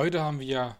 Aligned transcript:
Heute 0.00 0.22
haben 0.22 0.40
wir 0.40 0.76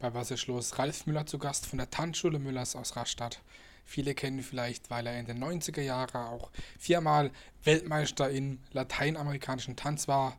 bei 0.00 0.12
Was 0.12 0.32
ist 0.32 0.48
los 0.48 0.76
Ralf 0.76 1.06
Müller 1.06 1.24
zu 1.24 1.38
Gast 1.38 1.66
von 1.66 1.78
der 1.78 1.88
Tanzschule 1.88 2.40
Müllers 2.40 2.74
aus 2.74 2.96
Rastatt. 2.96 3.40
Viele 3.84 4.12
kennen 4.12 4.38
ihn 4.38 4.42
vielleicht, 4.42 4.90
weil 4.90 5.06
er 5.06 5.20
in 5.20 5.26
den 5.26 5.38
90er 5.38 5.82
Jahren 5.82 6.16
auch 6.16 6.50
viermal 6.76 7.30
Weltmeister 7.62 8.28
im 8.28 8.58
lateinamerikanischen 8.72 9.76
Tanz 9.76 10.08
war. 10.08 10.36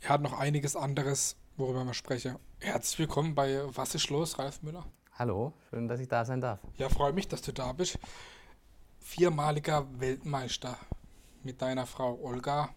Er 0.00 0.08
hat 0.08 0.20
noch 0.20 0.32
einiges 0.36 0.74
anderes, 0.74 1.36
worüber 1.56 1.84
wir 1.84 1.94
sprechen. 1.94 2.40
Herzlich 2.58 2.98
willkommen 2.98 3.36
bei 3.36 3.62
Was 3.68 3.94
ist 3.94 4.10
los, 4.10 4.40
Ralf 4.40 4.60
Müller. 4.64 4.84
Hallo, 5.12 5.52
schön, 5.70 5.86
dass 5.86 6.00
ich 6.00 6.08
da 6.08 6.24
sein 6.24 6.40
darf. 6.40 6.58
Ja, 6.76 6.88
freue 6.88 7.12
mich, 7.12 7.28
dass 7.28 7.42
du 7.42 7.52
da 7.52 7.72
bist. 7.72 8.00
Viermaliger 8.98 9.86
Weltmeister 10.00 10.76
mit 11.44 11.62
deiner 11.62 11.86
Frau 11.86 12.18
Olga. 12.20 12.70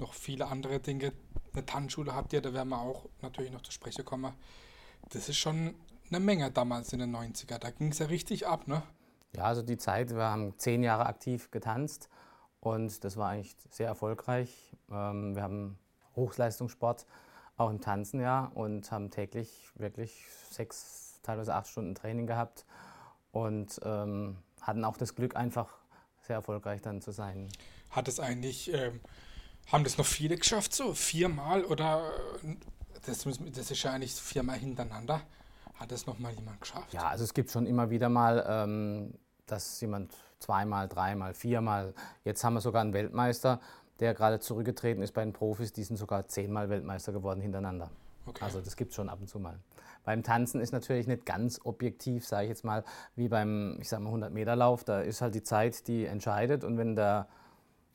Noch 0.00 0.14
viele 0.14 0.46
andere 0.46 0.80
Dinge. 0.80 1.12
Eine 1.52 1.66
Tanzschule 1.66 2.14
habt 2.14 2.32
ihr, 2.32 2.40
da 2.40 2.52
werden 2.52 2.68
wir 2.68 2.80
auch 2.80 3.06
natürlich 3.20 3.50
noch 3.50 3.62
zu 3.62 3.72
sprechen 3.72 4.04
kommen. 4.04 4.32
Das 5.10 5.28
ist 5.28 5.36
schon 5.36 5.74
eine 6.08 6.20
Menge 6.20 6.50
damals 6.50 6.92
in 6.92 7.00
den 7.00 7.14
90er. 7.14 7.58
Da 7.58 7.70
ging 7.70 7.90
es 7.90 7.98
ja 7.98 8.06
richtig 8.06 8.46
ab, 8.46 8.68
ne? 8.68 8.82
Ja, 9.34 9.44
also 9.44 9.62
die 9.62 9.76
Zeit, 9.76 10.14
wir 10.14 10.24
haben 10.24 10.58
zehn 10.58 10.82
Jahre 10.82 11.06
aktiv 11.06 11.50
getanzt 11.50 12.08
und 12.60 13.04
das 13.04 13.16
war 13.16 13.30
eigentlich 13.30 13.56
sehr 13.70 13.88
erfolgreich. 13.88 14.76
Ähm, 14.90 15.34
wir 15.34 15.42
haben 15.42 15.78
Hochleistungssport, 16.16 17.06
auch 17.56 17.70
im 17.70 17.80
Tanzen 17.80 18.20
ja, 18.20 18.50
und 18.54 18.90
haben 18.90 19.10
täglich 19.10 19.70
wirklich 19.74 20.24
sechs, 20.50 21.20
teilweise 21.22 21.54
acht 21.54 21.68
Stunden 21.68 21.94
Training 21.94 22.26
gehabt 22.26 22.64
und 23.32 23.80
ähm, 23.84 24.38
hatten 24.62 24.84
auch 24.84 24.96
das 24.96 25.14
Glück, 25.14 25.36
einfach 25.36 25.78
sehr 26.22 26.36
erfolgreich 26.36 26.80
dann 26.80 27.00
zu 27.00 27.10
sein. 27.10 27.48
Hat 27.90 28.08
es 28.08 28.20
eigentlich, 28.20 28.72
ähm, 28.72 29.00
haben 29.72 29.84
das 29.84 29.98
noch 29.98 30.06
viele 30.06 30.36
geschafft, 30.36 30.74
so 30.74 30.94
viermal 30.94 31.64
oder 31.64 32.10
das, 33.06 33.24
das 33.24 33.70
ist 33.70 33.82
ja 33.82 33.92
eigentlich 33.92 34.14
viermal 34.14 34.58
hintereinander? 34.58 35.20
Hat 35.74 35.92
das 35.92 36.06
noch 36.06 36.18
mal 36.18 36.32
jemand 36.32 36.60
geschafft? 36.60 36.92
Ja, 36.92 37.08
also 37.08 37.24
es 37.24 37.34
gibt 37.34 37.50
schon 37.50 37.66
immer 37.66 37.90
wieder 37.90 38.08
mal, 38.08 38.44
ähm, 38.48 39.14
dass 39.46 39.80
jemand 39.80 40.12
zweimal, 40.40 40.88
dreimal, 40.88 41.34
viermal, 41.34 41.94
jetzt 42.24 42.42
haben 42.42 42.54
wir 42.54 42.60
sogar 42.60 42.82
einen 42.82 42.92
Weltmeister, 42.92 43.60
der 44.00 44.14
gerade 44.14 44.40
zurückgetreten 44.40 45.02
ist 45.02 45.12
bei 45.12 45.22
den 45.22 45.32
Profis, 45.32 45.72
die 45.72 45.84
sind 45.84 45.96
sogar 45.96 46.26
zehnmal 46.28 46.68
Weltmeister 46.68 47.12
geworden 47.12 47.40
hintereinander. 47.40 47.90
Okay. 48.26 48.44
Also 48.44 48.60
das 48.60 48.76
gibt 48.76 48.90
es 48.90 48.96
schon 48.96 49.08
ab 49.08 49.18
und 49.20 49.28
zu 49.28 49.38
mal. 49.38 49.58
Beim 50.04 50.22
Tanzen 50.22 50.60
ist 50.60 50.72
natürlich 50.72 51.06
nicht 51.06 51.26
ganz 51.26 51.60
objektiv, 51.64 52.26
sage 52.26 52.44
ich 52.44 52.48
jetzt 52.50 52.64
mal, 52.64 52.84
wie 53.14 53.28
beim, 53.28 53.78
ich 53.80 53.88
sag 53.88 54.00
mal, 54.00 54.12
100-Meter-Lauf. 54.12 54.84
Da 54.84 55.00
ist 55.00 55.20
halt 55.20 55.34
die 55.34 55.42
Zeit, 55.42 55.86
die 55.86 56.06
entscheidet. 56.06 56.64
Und 56.64 56.78
wenn 56.78 56.96
der 56.96 57.28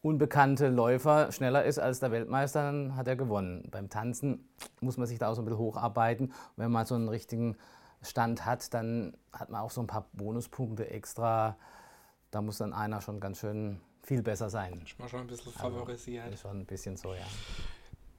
unbekannte 0.04 0.68
Läufer 0.68 1.32
schneller 1.32 1.64
ist 1.64 1.80
als 1.80 2.02
der 2.02 2.12
Weltmeister, 2.12 2.62
dann 2.62 2.96
hat 2.96 3.08
er 3.08 3.16
gewonnen. 3.16 3.70
Beim 3.72 3.90
Tanzen 3.90 4.50
muss 4.82 4.98
man 4.98 5.08
sich 5.08 5.18
da 5.18 5.30
auch 5.30 5.36
so 5.36 5.42
ein 5.42 5.46
bisschen 5.46 5.60
hocharbeiten. 5.60 6.28
Und 6.28 6.58
wenn 6.58 6.72
man 6.72 6.86
so 6.86 6.94
einen 6.94 7.08
richtigen 7.08 7.56
Stand 8.02 8.46
hat, 8.46 8.74
dann 8.74 9.16
hat 9.32 9.50
man 9.50 9.62
auch 9.62 9.72
so 9.72 9.82
ein 9.82 9.88
paar 9.88 10.10
Bonuspunkte 10.12 10.90
extra. 10.90 11.58
Da 12.32 12.42
muss 12.42 12.58
dann 12.58 12.74
einer 12.74 13.00
schon 13.00 13.22
ganz 13.22 13.40
schön 13.40 13.80
viel 14.02 14.22
besser 14.22 14.50
sein. 14.50 14.82
Ich 14.86 15.00
mal 15.00 15.08
schon 15.08 15.22
ein 15.22 15.28
bisschen 15.28 15.54
also, 15.56 15.70
favorisiert. 15.70 16.26
Also, 16.26 16.34
ist 16.34 16.42
schon 16.42 16.60
ein 16.60 16.66
bisschen 16.66 16.98
so, 16.98 17.14
ja. 17.14 17.26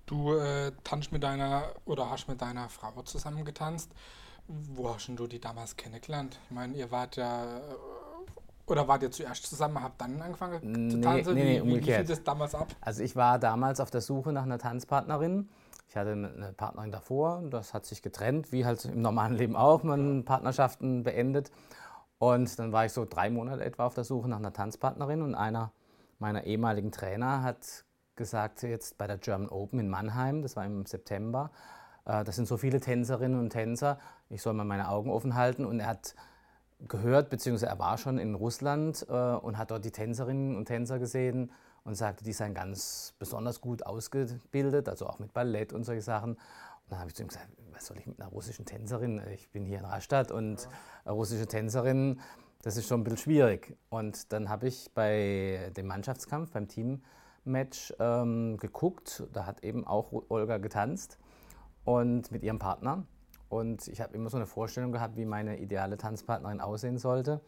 Du 0.07 0.33
äh, 0.35 0.73
tanzt 0.85 1.13
mit 1.13 1.23
deiner 1.23 1.75
oder 1.85 2.11
hast 2.11 2.29
mit 2.29 2.41
deiner 2.41 2.71
Frau 2.71 3.03
zusammen 3.03 3.45
getanzt. 3.45 3.93
Wo 4.47 4.95
hast 4.95 5.09
du 5.09 5.27
die 5.27 5.41
damals 5.41 5.77
kennengelernt? 5.77 6.39
Ich 6.47 6.51
meine, 6.51 6.75
ihr 6.75 6.91
wart 6.91 7.17
ja 7.17 7.61
oder 8.67 8.89
wart 8.89 9.03
ihr 9.03 9.11
zuerst 9.11 9.47
zusammen, 9.47 9.83
habt 9.83 10.01
dann 10.01 10.21
angefangen 10.21 10.91
zu 10.91 11.01
tanzen? 11.01 11.35
Nee, 11.35 11.45
nee, 11.45 11.57
wie, 11.57 11.61
umgekehrt. 11.61 11.87
wie 11.87 12.13
lief 12.13 12.17
das 12.17 12.25
damals 12.25 12.55
ab? 12.55 12.69
Also 12.81 13.03
ich 13.03 13.15
war 13.15 13.39
damals 13.39 13.81
auf 13.81 13.91
der 13.91 14.01
Suche 14.01 14.33
nach 14.33 14.45
einer 14.45 14.59
Tanzpartnerin. 14.59 15.49
Ich 15.89 15.97
hatte 15.97 16.13
eine 16.13 16.53
Partnerin 16.57 16.91
davor, 16.91 17.43
das 17.51 17.75
hat 17.75 17.87
sich 17.87 18.03
getrennt, 18.03 18.51
wie 18.51 18.65
halt 18.65 18.85
im 18.85 19.03
normalen 19.03 19.35
Leben 19.35 19.55
auch, 19.55 19.83
man 19.83 20.25
Partnerschaften 20.25 21.05
beendet. 21.05 21.53
Und 22.19 22.59
dann 22.59 22.73
war 22.73 22.87
ich 22.87 22.93
so 22.93 23.05
drei 23.05 23.31
Monate 23.31 23.65
etwa 23.65 23.87
auf 23.87 23.95
der 23.95 24.05
Suche 24.05 24.29
nach 24.29 24.39
einer 24.39 24.53
Tanzpartnerin 24.53 25.23
und 25.23 25.35
einer 25.35 25.73
meiner 26.19 26.45
ehemaligen 26.45 26.91
Trainer 26.91 27.43
hat 27.43 27.85
gesagt, 28.17 28.63
jetzt 28.63 28.97
bei 28.97 29.07
der 29.07 29.19
German 29.19 29.49
Open 29.49 29.79
in 29.79 29.89
Mannheim, 29.89 30.43
das 30.43 30.57
war 30.57 30.65
im 30.65 30.87
September, 30.87 31.51
äh, 32.05 32.25
das 32.25 32.37
sind 32.37 32.47
so 32.47 32.57
viele 32.57 32.81
Tänzerinnen 32.81 33.39
und 33.39 33.51
Tänzer, 33.51 33.99
ich 34.31 34.41
soll 34.41 34.55
mal 34.55 34.65
meine 34.65 34.89
Augen 34.89 35.11
offen 35.11 35.35
halten 35.35 35.65
und 35.65 35.81
er 35.81 35.89
hat 35.89 36.15
gehört, 36.89 37.31
beziehungsweise 37.31 37.67
er 37.67 37.79
war 37.79 37.99
schon 37.99 38.19
in 38.19 38.35
Russland 38.35 39.07
äh, 39.09 39.13
und 39.13 39.59
hat 39.59 39.71
dort 39.71 39.85
die 39.85 39.91
Tänzerinnen 39.91 40.57
und 40.57 40.67
Tänzer 40.67 40.99
gesehen 40.99 41.53
und 41.85 41.95
sagte, 41.95 42.25
die 42.25 42.33
seien 42.33 42.55
ganz 42.55 43.15
besonders 43.19 43.61
gut 43.61 43.85
ausgebildet, 43.85 44.89
also 44.89 45.07
auch 45.07 45.19
mit 45.19 45.33
Ballett 45.33 45.73
und 45.73 45.85
solche 45.85 46.03
Sachen. 46.03 46.33
Und 46.33 46.41
dann 46.91 46.99
habe 46.99 47.11
ich 47.11 47.17
zu 47.17 47.23
ihm 47.23 47.29
gesagt, 47.29 47.49
was 47.73 47.87
soll 47.87 47.99
ich 47.99 48.07
mit 48.07 48.21
einer 48.21 48.31
russischen 48.31 48.65
Tänzerin? 48.65 49.21
Ich 49.35 49.51
bin 49.51 49.65
hier 49.65 49.79
in 49.79 49.85
Rastatt 49.85 50.31
und 50.31 50.69
ja. 51.05 51.13
russische 51.13 51.47
Tänzerin, 51.47 52.21
das 52.63 52.77
ist 52.77 52.89
schon 52.89 53.01
ein 53.01 53.05
bisschen 53.05 53.19
schwierig. 53.19 53.77
Und 53.91 54.33
dann 54.33 54.49
habe 54.49 54.69
ich 54.69 54.91
bei 54.95 55.71
dem 55.77 55.87
Mannschaftskampf, 55.87 56.53
beim 56.53 56.69
Teammatch 56.69 57.93
ähm, 57.99 58.57
geguckt. 58.59 59.25
Da 59.33 59.45
hat 59.45 59.63
eben 59.65 59.87
auch 59.87 60.13
Olga 60.29 60.59
getanzt 60.59 61.19
und 61.85 62.31
mit 62.31 62.43
ihrem 62.43 62.59
Partner. 62.59 63.05
Und 63.49 63.89
ich 63.89 64.01
habe 64.01 64.15
immer 64.15 64.31
so 64.31 64.37
eine 64.37 64.47
Vorstellung 64.47 64.93
gehabt, 64.93 65.17
wie 65.17 65.25
meine 65.25 65.59
ideale 65.59 65.97
Tanzpartnerin 65.97 66.61
aussehen 66.61 66.99
sollte. 66.99 67.41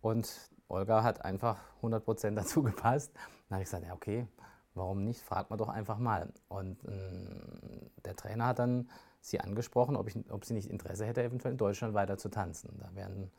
Und 0.00 0.50
Olga 0.68 1.02
hat 1.02 1.24
einfach 1.24 1.58
100% 1.82 2.34
dazu 2.34 2.62
gepasst. 2.62 3.12
Dann 3.48 3.56
habe 3.56 3.62
ich 3.62 3.70
gesagt, 3.70 3.86
ja 3.86 3.94
okay, 3.94 4.26
warum 4.74 5.04
nicht? 5.04 5.22
Fragt 5.22 5.50
man 5.50 5.58
doch 5.58 5.68
einfach 5.68 5.98
mal. 5.98 6.32
Und 6.48 6.84
äh, 6.84 7.90
der 8.04 8.16
Trainer 8.16 8.46
hat 8.46 8.58
dann 8.58 8.88
sie 9.20 9.40
angesprochen, 9.40 9.96
ob, 9.96 10.08
ich, 10.08 10.30
ob 10.30 10.44
sie 10.44 10.54
nicht 10.54 10.68
Interesse 10.68 11.06
hätte, 11.06 11.22
eventuell 11.22 11.52
in 11.52 11.58
Deutschland 11.58 11.94
weiter 11.94 12.18
zu 12.18 12.28
tanzen. 12.28 12.78
Da 12.78 12.94
wäre 12.94 13.08
ein 13.08 13.30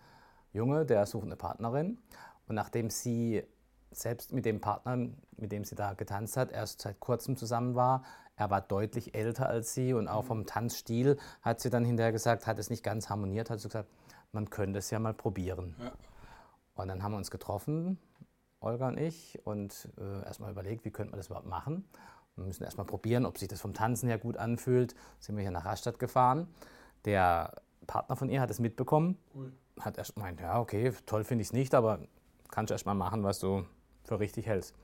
Junge, 0.54 0.86
der 0.86 1.06
sucht 1.06 1.26
eine 1.26 1.36
Partnerin. 1.36 2.00
Und 2.48 2.56
nachdem 2.56 2.90
sie 2.90 3.44
selbst 3.92 4.34
mit 4.34 4.46
dem 4.46 4.62
Partner, 4.62 5.10
mit 5.38 5.52
dem 5.52 5.64
sie 5.64 5.76
da 5.76 5.94
getanzt 5.94 6.38
hat, 6.38 6.52
erst 6.52 6.82
seit 6.82 7.00
kurzem 7.00 7.38
zusammen 7.38 7.76
war, 7.76 8.04
er 8.36 8.50
war 8.50 8.62
deutlich 8.62 9.16
älter 9.16 9.48
als 9.48 9.74
sie 9.74 9.94
und 9.94 10.08
auch 10.08 10.26
vom 10.26 10.46
Tanzstil 10.46 11.18
hat 11.42 11.60
sie 11.60 11.70
dann 11.70 11.86
hinterher 11.86 12.12
gesagt, 12.12 12.48
hat 12.48 12.60
es 12.60 12.70
nicht 12.70 12.84
ganz 12.84 13.10
harmoniert, 13.10 13.50
hat 13.50 13.60
sie 13.60 13.70
gesagt, 13.70 13.90
man 14.32 14.50
könnte 14.50 14.80
es 14.80 14.90
ja 14.90 15.00
mal 15.00 15.14
probieren. 15.14 15.76
Ja. 15.80 15.94
Und 16.76 16.90
dann 16.90 17.04
haben 17.04 17.14
wir 17.14 17.18
uns 17.18 17.32
getroffen, 17.32 17.98
Olga 18.60 18.90
und 18.90 18.98
ich, 18.98 19.40
und 19.46 19.90
äh, 19.98 20.26
erstmal 20.26 20.52
überlegt, 20.52 20.84
wie 20.86 20.92
könnte 20.92 21.12
man 21.12 21.20
das 21.20 21.28
überhaupt 21.28 21.48
machen. 21.48 21.88
Wir 22.36 22.46
müssen 22.46 22.64
erstmal 22.64 22.86
probieren, 22.86 23.26
ob 23.26 23.38
sich 23.38 23.48
das 23.48 23.62
vom 23.62 23.74
Tanzen 23.74 24.10
her 24.10 24.18
gut 24.18 24.36
anfühlt. 24.36 24.94
Sind 25.20 25.38
wir 25.38 25.42
hier 25.42 25.52
nach 25.52 25.64
Rastatt 25.64 26.00
gefahren. 26.00 26.48
Der 27.06 27.54
Partner 27.88 28.16
von 28.16 28.30
ihr 28.30 28.42
hat 28.42 28.50
es 28.50 28.60
mitbekommen, 28.60 29.18
cool. 29.36 29.54
hat 29.80 29.98
erst 29.98 30.16
gemeint, 30.16 30.42
ja, 30.42 30.60
okay, 30.60 30.92
toll 31.06 31.24
finde 31.24 31.44
ich 31.44 31.50
es 31.50 31.54
nicht, 31.54 31.74
aber 31.76 32.00
kannst 32.50 32.72
du 32.72 32.74
erst 32.74 32.86
mal 32.86 32.94
machen, 32.94 33.24
was 33.24 33.40
du 33.40 33.66
für 34.04 34.20
richtig 34.20 34.48
hältst. 34.48 34.76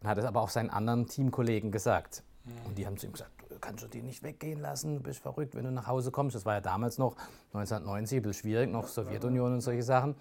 Und 0.00 0.08
hat 0.08 0.18
es 0.18 0.24
aber 0.24 0.40
auch 0.40 0.48
seinen 0.48 0.70
anderen 0.70 1.06
Teamkollegen 1.06 1.72
gesagt. 1.72 2.22
Und 2.64 2.78
die 2.78 2.86
haben 2.86 2.96
zu 2.96 3.06
ihm 3.06 3.12
gesagt, 3.12 3.30
kannst 3.60 3.82
du 3.82 3.88
die 3.88 4.02
nicht 4.02 4.22
weggehen 4.22 4.60
lassen, 4.60 4.96
du 4.96 5.02
bist 5.02 5.20
verrückt, 5.20 5.54
wenn 5.54 5.64
du 5.64 5.72
nach 5.72 5.86
Hause 5.86 6.10
kommst. 6.10 6.36
Das 6.36 6.44
war 6.44 6.54
ja 6.54 6.60
damals 6.60 6.98
noch 6.98 7.16
1990, 7.52 8.18
ein 8.18 8.22
bisschen 8.22 8.40
schwierig, 8.40 8.70
noch 8.70 8.88
Sowjetunion 8.88 9.54
und 9.54 9.60
solche 9.60 9.82
Sachen. 9.82 10.14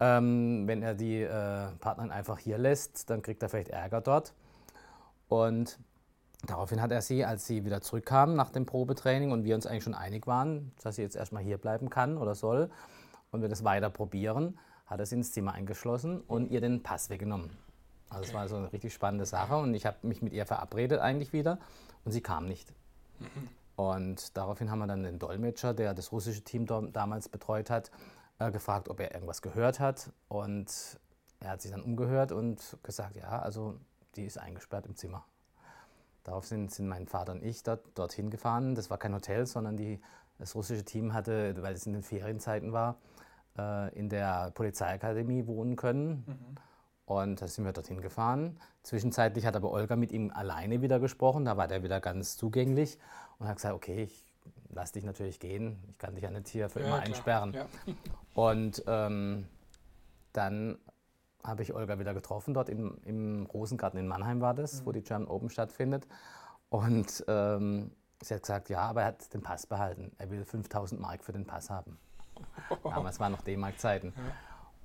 Ähm, 0.00 0.66
wenn 0.66 0.82
er 0.82 0.94
die 0.94 1.22
äh, 1.22 1.68
Partnerin 1.80 2.10
einfach 2.10 2.38
hier 2.38 2.58
lässt, 2.58 3.10
dann 3.10 3.22
kriegt 3.22 3.42
er 3.42 3.48
vielleicht 3.48 3.70
Ärger 3.70 4.00
dort. 4.00 4.32
Und 5.28 5.78
daraufhin 6.46 6.80
hat 6.80 6.92
er 6.92 7.02
sie, 7.02 7.24
als 7.24 7.46
sie 7.46 7.64
wieder 7.64 7.80
zurückkam 7.80 8.34
nach 8.34 8.50
dem 8.50 8.66
Probetraining 8.66 9.32
und 9.32 9.44
wir 9.44 9.54
uns 9.54 9.66
eigentlich 9.66 9.84
schon 9.84 9.94
einig 9.94 10.26
waren, 10.26 10.72
dass 10.82 10.96
sie 10.96 11.02
jetzt 11.02 11.16
erstmal 11.16 11.42
hier 11.42 11.58
bleiben 11.58 11.90
kann 11.90 12.16
oder 12.16 12.34
soll 12.34 12.70
und 13.32 13.42
wir 13.42 13.48
das 13.48 13.64
weiter 13.64 13.90
probieren, 13.90 14.58
hat 14.86 15.00
er 15.00 15.06
sie 15.06 15.16
ins 15.16 15.32
Zimmer 15.32 15.52
eingeschlossen 15.52 16.20
und 16.20 16.50
ihr 16.50 16.60
den 16.60 16.82
Pass 16.82 17.10
weggenommen. 17.10 17.50
Also 18.08 18.24
es 18.24 18.34
war 18.34 18.48
so 18.48 18.56
eine 18.56 18.72
richtig 18.72 18.94
spannende 18.94 19.26
Sache 19.26 19.56
und 19.56 19.74
ich 19.74 19.86
habe 19.86 19.96
mich 20.02 20.22
mit 20.22 20.32
ihr 20.32 20.46
verabredet 20.46 21.00
eigentlich 21.00 21.32
wieder 21.32 21.58
und 22.04 22.12
sie 22.12 22.20
kam 22.20 22.46
nicht. 22.46 22.72
Mhm. 23.18 23.48
Und 23.76 24.36
daraufhin 24.36 24.70
haben 24.70 24.78
wir 24.78 24.86
dann 24.86 25.02
den 25.02 25.18
Dolmetscher, 25.18 25.74
der 25.74 25.92
das 25.92 26.10
russische 26.12 26.42
Team 26.42 26.66
damals 26.92 27.28
betreut 27.28 27.68
hat, 27.68 27.90
äh, 28.38 28.50
gefragt, 28.50 28.88
ob 28.88 29.00
er 29.00 29.12
irgendwas 29.14 29.42
gehört 29.42 29.80
hat. 29.80 30.10
Und 30.28 30.98
er 31.40 31.50
hat 31.50 31.62
sich 31.62 31.70
dann 31.70 31.82
umgehört 31.82 32.32
und 32.32 32.78
gesagt, 32.82 33.16
ja, 33.16 33.38
also 33.40 33.78
die 34.16 34.24
ist 34.24 34.38
eingesperrt 34.38 34.86
im 34.86 34.96
Zimmer. 34.96 35.24
Darauf 36.24 36.46
sind, 36.46 36.72
sind 36.72 36.88
mein 36.88 37.06
Vater 37.06 37.32
und 37.32 37.44
ich 37.44 37.62
dort, 37.62 37.84
dorthin 37.94 38.30
gefahren. 38.30 38.74
Das 38.74 38.90
war 38.90 38.98
kein 38.98 39.14
Hotel, 39.14 39.46
sondern 39.46 39.76
die, 39.76 40.00
das 40.38 40.54
russische 40.54 40.84
Team 40.84 41.12
hatte, 41.12 41.54
weil 41.62 41.74
es 41.74 41.86
in 41.86 41.92
den 41.92 42.02
Ferienzeiten 42.02 42.72
war, 42.72 42.96
äh, 43.58 43.94
in 43.96 44.08
der 44.08 44.50
Polizeiakademie 44.52 45.46
wohnen 45.46 45.76
können. 45.76 46.24
Mhm. 46.26 46.56
Und 47.06 47.40
da 47.40 47.48
sind 47.48 47.64
wir 47.64 47.72
dorthin 47.72 48.00
gefahren. 48.00 48.58
Zwischenzeitlich 48.82 49.46
hat 49.46 49.56
aber 49.56 49.70
Olga 49.70 49.96
mit 49.96 50.12
ihm 50.12 50.30
alleine 50.32 50.82
wieder 50.82 50.98
gesprochen. 50.98 51.44
Da 51.44 51.56
war 51.56 51.68
der 51.68 51.82
wieder 51.82 52.00
ganz 52.00 52.36
zugänglich 52.36 52.98
und 53.38 53.48
hat 53.48 53.56
gesagt, 53.56 53.74
okay, 53.74 54.02
ich 54.02 54.24
lass 54.70 54.92
dich 54.92 55.04
natürlich 55.04 55.40
gehen. 55.40 55.78
Ich 55.88 55.98
kann 55.98 56.14
dich 56.14 56.24
ja 56.24 56.30
nicht 56.30 56.48
hier 56.48 56.68
für 56.68 56.80
ja, 56.80 56.86
immer 56.86 56.96
klar. 56.96 57.06
einsperren. 57.06 57.52
Ja. 57.54 57.66
Und 58.34 58.82
ähm, 58.86 59.46
dann 60.32 60.78
habe 61.44 61.62
ich 61.62 61.74
Olga 61.74 61.98
wieder 61.98 62.12
getroffen. 62.12 62.54
Dort 62.54 62.68
im, 62.68 62.98
im 63.04 63.46
Rosengarten 63.46 63.98
in 64.00 64.08
Mannheim 64.08 64.40
war 64.40 64.54
das, 64.54 64.82
mhm. 64.82 64.86
wo 64.86 64.92
die 64.92 65.02
German 65.02 65.28
Open 65.28 65.48
stattfindet. 65.48 66.06
Und 66.68 67.24
ähm, 67.28 67.92
Sie 68.22 68.34
hat 68.34 68.42
gesagt, 68.42 68.70
ja, 68.70 68.80
aber 68.80 69.02
er 69.02 69.08
hat 69.08 69.32
den 69.34 69.42
Pass 69.42 69.66
behalten. 69.66 70.12
Er 70.18 70.30
will 70.30 70.44
5000 70.44 71.00
Mark 71.00 71.22
für 71.22 71.32
den 71.32 71.44
Pass 71.44 71.70
haben. 71.70 71.98
Damals 72.82 73.20
waren 73.20 73.32
noch 73.32 73.42
D-Mark-Zeiten. 73.42 74.12
Ja. 74.16 74.22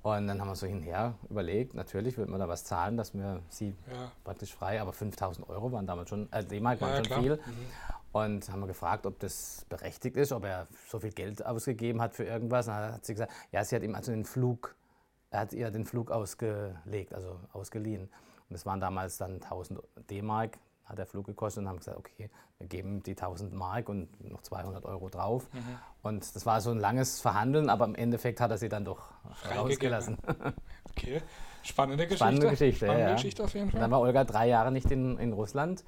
Und 0.02 0.26
dann 0.26 0.40
haben 0.40 0.48
wir 0.48 0.56
so 0.56 0.66
hinher 0.66 1.14
überlegt, 1.30 1.74
natürlich 1.74 2.18
wird 2.18 2.28
man 2.28 2.40
da 2.40 2.48
was 2.48 2.64
zahlen, 2.64 2.96
dass 2.96 3.14
wir 3.14 3.40
sie 3.48 3.76
ja. 3.88 4.10
praktisch 4.24 4.52
frei, 4.52 4.80
aber 4.80 4.92
5000 4.92 5.48
Euro 5.48 5.70
waren 5.70 5.86
damals 5.86 6.08
schon, 6.08 6.30
äh, 6.32 6.44
D-Mark 6.44 6.80
waren 6.80 6.90
ja, 6.90 6.96
schon 6.96 7.04
klar. 7.04 7.20
viel. 7.20 7.36
Mhm. 7.36 7.66
Und 8.10 8.48
haben 8.50 8.60
wir 8.60 8.66
gefragt, 8.66 9.06
ob 9.06 9.20
das 9.20 9.64
berechtigt 9.68 10.16
ist, 10.16 10.32
ob 10.32 10.44
er 10.44 10.66
so 10.88 10.98
viel 10.98 11.12
Geld 11.12 11.46
ausgegeben 11.46 12.02
hat 12.02 12.14
für 12.14 12.24
irgendwas. 12.24 12.66
Und 12.66 12.74
dann 12.74 12.94
hat 12.94 13.06
sie 13.06 13.14
gesagt, 13.14 13.32
ja, 13.52 13.64
sie 13.64 13.76
hat 13.76 13.82
ihm 13.82 13.94
also 13.94 14.10
den 14.10 14.24
Flug, 14.24 14.74
er 15.30 15.40
hat 15.40 15.52
ihr 15.52 15.70
den 15.70 15.86
Flug 15.86 16.10
ausgelegt, 16.10 17.14
also 17.14 17.38
ausgeliehen. 17.52 18.02
Und 18.02 18.50
das 18.50 18.66
waren 18.66 18.80
damals 18.80 19.18
dann 19.18 19.34
1000 19.34 19.80
D-Mark, 20.10 20.58
hat 20.84 20.98
der 20.98 21.06
Flug 21.06 21.26
gekostet 21.26 21.62
und 21.62 21.68
haben 21.68 21.78
gesagt, 21.78 21.98
okay, 21.98 22.30
wir 22.58 22.66
geben 22.66 23.02
die 23.02 23.12
1000 23.12 23.52
Mark 23.52 23.88
und 23.88 24.08
noch 24.30 24.42
200 24.42 24.84
Euro 24.84 25.08
drauf. 25.08 25.48
Mhm. 25.52 25.78
Und 26.02 26.36
das 26.36 26.46
war 26.46 26.60
so 26.60 26.70
ein 26.70 26.78
langes 26.78 27.20
Verhandeln, 27.20 27.68
aber 27.70 27.84
im 27.84 27.94
Endeffekt 27.94 28.40
hat 28.40 28.50
er 28.50 28.58
sie 28.58 28.68
dann 28.68 28.84
doch 28.84 29.12
rausgelassen. 29.54 30.18
Okay, 30.94 31.22
spannende 31.62 32.04
Geschichte. 32.04 32.24
Spannende 32.24 32.50
Geschichte, 32.50 32.84
spannende 32.84 33.06
ja. 33.08 33.14
Geschichte 33.14 33.42
auf 33.44 33.54
jeden 33.54 33.70
Fall. 33.70 33.80
dann 33.80 33.90
war 33.90 34.00
Olga 34.00 34.24
drei 34.24 34.46
Jahre 34.46 34.70
nicht 34.70 34.90
in, 34.90 35.16
in 35.16 35.32
Russland. 35.32 35.84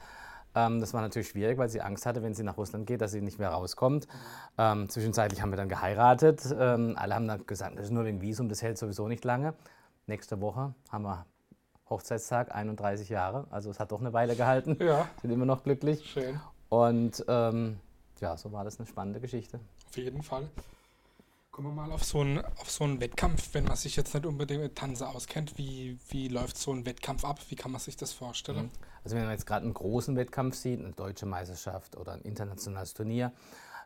Ähm, 0.54 0.80
das 0.80 0.94
war 0.94 1.02
natürlich 1.02 1.28
schwierig, 1.28 1.58
weil 1.58 1.68
sie 1.68 1.82
Angst 1.82 2.06
hatte, 2.06 2.22
wenn 2.22 2.34
sie 2.34 2.42
nach 2.42 2.56
Russland 2.56 2.86
geht, 2.86 3.00
dass 3.00 3.12
sie 3.12 3.20
nicht 3.20 3.38
mehr 3.38 3.50
rauskommt. 3.50 4.06
Ähm, 4.56 4.88
zwischenzeitlich 4.88 5.42
haben 5.42 5.50
wir 5.50 5.56
dann 5.56 5.68
geheiratet. 5.68 6.42
Ähm, 6.58 6.94
alle 6.96 7.14
haben 7.14 7.28
dann 7.28 7.46
gesagt, 7.46 7.78
das 7.78 7.86
ist 7.86 7.90
nur 7.90 8.04
wegen 8.04 8.22
Visum, 8.22 8.48
das 8.48 8.62
hält 8.62 8.78
sowieso 8.78 9.08
nicht 9.08 9.24
lange. 9.24 9.54
Nächste 10.06 10.40
Woche 10.40 10.74
haben 10.90 11.04
wir 11.04 11.26
Hochzeitstag, 11.90 12.54
31 12.54 13.08
Jahre. 13.08 13.46
Also 13.50 13.70
es 13.70 13.78
hat 13.78 13.92
doch 13.92 14.00
eine 14.00 14.12
Weile 14.12 14.36
gehalten. 14.36 14.76
Ja. 14.84 15.08
Sind 15.22 15.30
immer 15.30 15.46
noch 15.46 15.62
glücklich. 15.62 16.04
Schön. 16.10 16.40
Und 16.68 17.24
ähm, 17.28 17.78
ja, 18.20 18.36
so 18.36 18.52
war 18.52 18.64
das 18.64 18.78
eine 18.78 18.86
spannende 18.86 19.20
Geschichte. 19.20 19.60
Auf 19.88 19.96
jeden 19.96 20.22
Fall. 20.22 20.48
Kommen 21.50 21.68
wir 21.68 21.82
mal 21.82 21.92
auf 21.92 22.02
so, 22.02 22.20
einen, 22.20 22.44
auf 22.44 22.68
so 22.68 22.82
einen 22.82 23.00
Wettkampf, 23.00 23.54
wenn 23.54 23.64
man 23.64 23.76
sich 23.76 23.94
jetzt 23.94 24.12
nicht 24.12 24.26
unbedingt 24.26 24.60
mit 24.60 24.76
Tanze 24.76 25.06
auskennt. 25.08 25.56
Wie, 25.56 25.98
wie 26.08 26.28
läuft 26.28 26.58
so 26.58 26.72
ein 26.72 26.84
Wettkampf 26.84 27.24
ab? 27.24 27.38
Wie 27.48 27.54
kann 27.54 27.70
man 27.70 27.80
sich 27.80 27.96
das 27.96 28.12
vorstellen? 28.12 28.64
Mhm. 28.64 28.70
Also 29.04 29.16
wenn 29.16 29.22
man 29.22 29.32
jetzt 29.32 29.46
gerade 29.46 29.64
einen 29.64 29.74
großen 29.74 30.16
Wettkampf 30.16 30.56
sieht, 30.56 30.80
eine 30.80 30.92
deutsche 30.92 31.26
Meisterschaft 31.26 31.96
oder 31.96 32.12
ein 32.12 32.22
internationales 32.22 32.92
Turnier, 32.94 33.32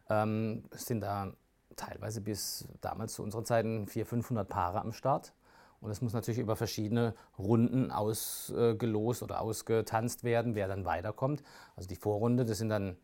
ähm, 0.08 0.64
sind 0.72 1.00
da 1.00 1.32
teilweise 1.76 2.20
bis 2.20 2.66
damals 2.80 3.12
zu 3.12 3.22
unseren 3.22 3.44
Zeiten 3.44 3.86
400, 3.86 4.08
500 4.08 4.48
Paare 4.48 4.80
am 4.80 4.92
Start. 4.92 5.34
Und 5.80 5.90
es 5.90 6.00
muss 6.00 6.12
natürlich 6.12 6.40
über 6.40 6.56
verschiedene 6.56 7.14
Runden 7.38 7.90
ausgelost 7.90 9.22
oder 9.22 9.40
ausgetanzt 9.40 10.24
werden, 10.24 10.54
wer 10.54 10.66
dann 10.66 10.84
weiterkommt. 10.84 11.42
Also 11.76 11.88
die 11.88 11.96
Vorrunde, 11.96 12.44
das 12.44 12.58
sind 12.58 12.68
dann, 12.68 12.96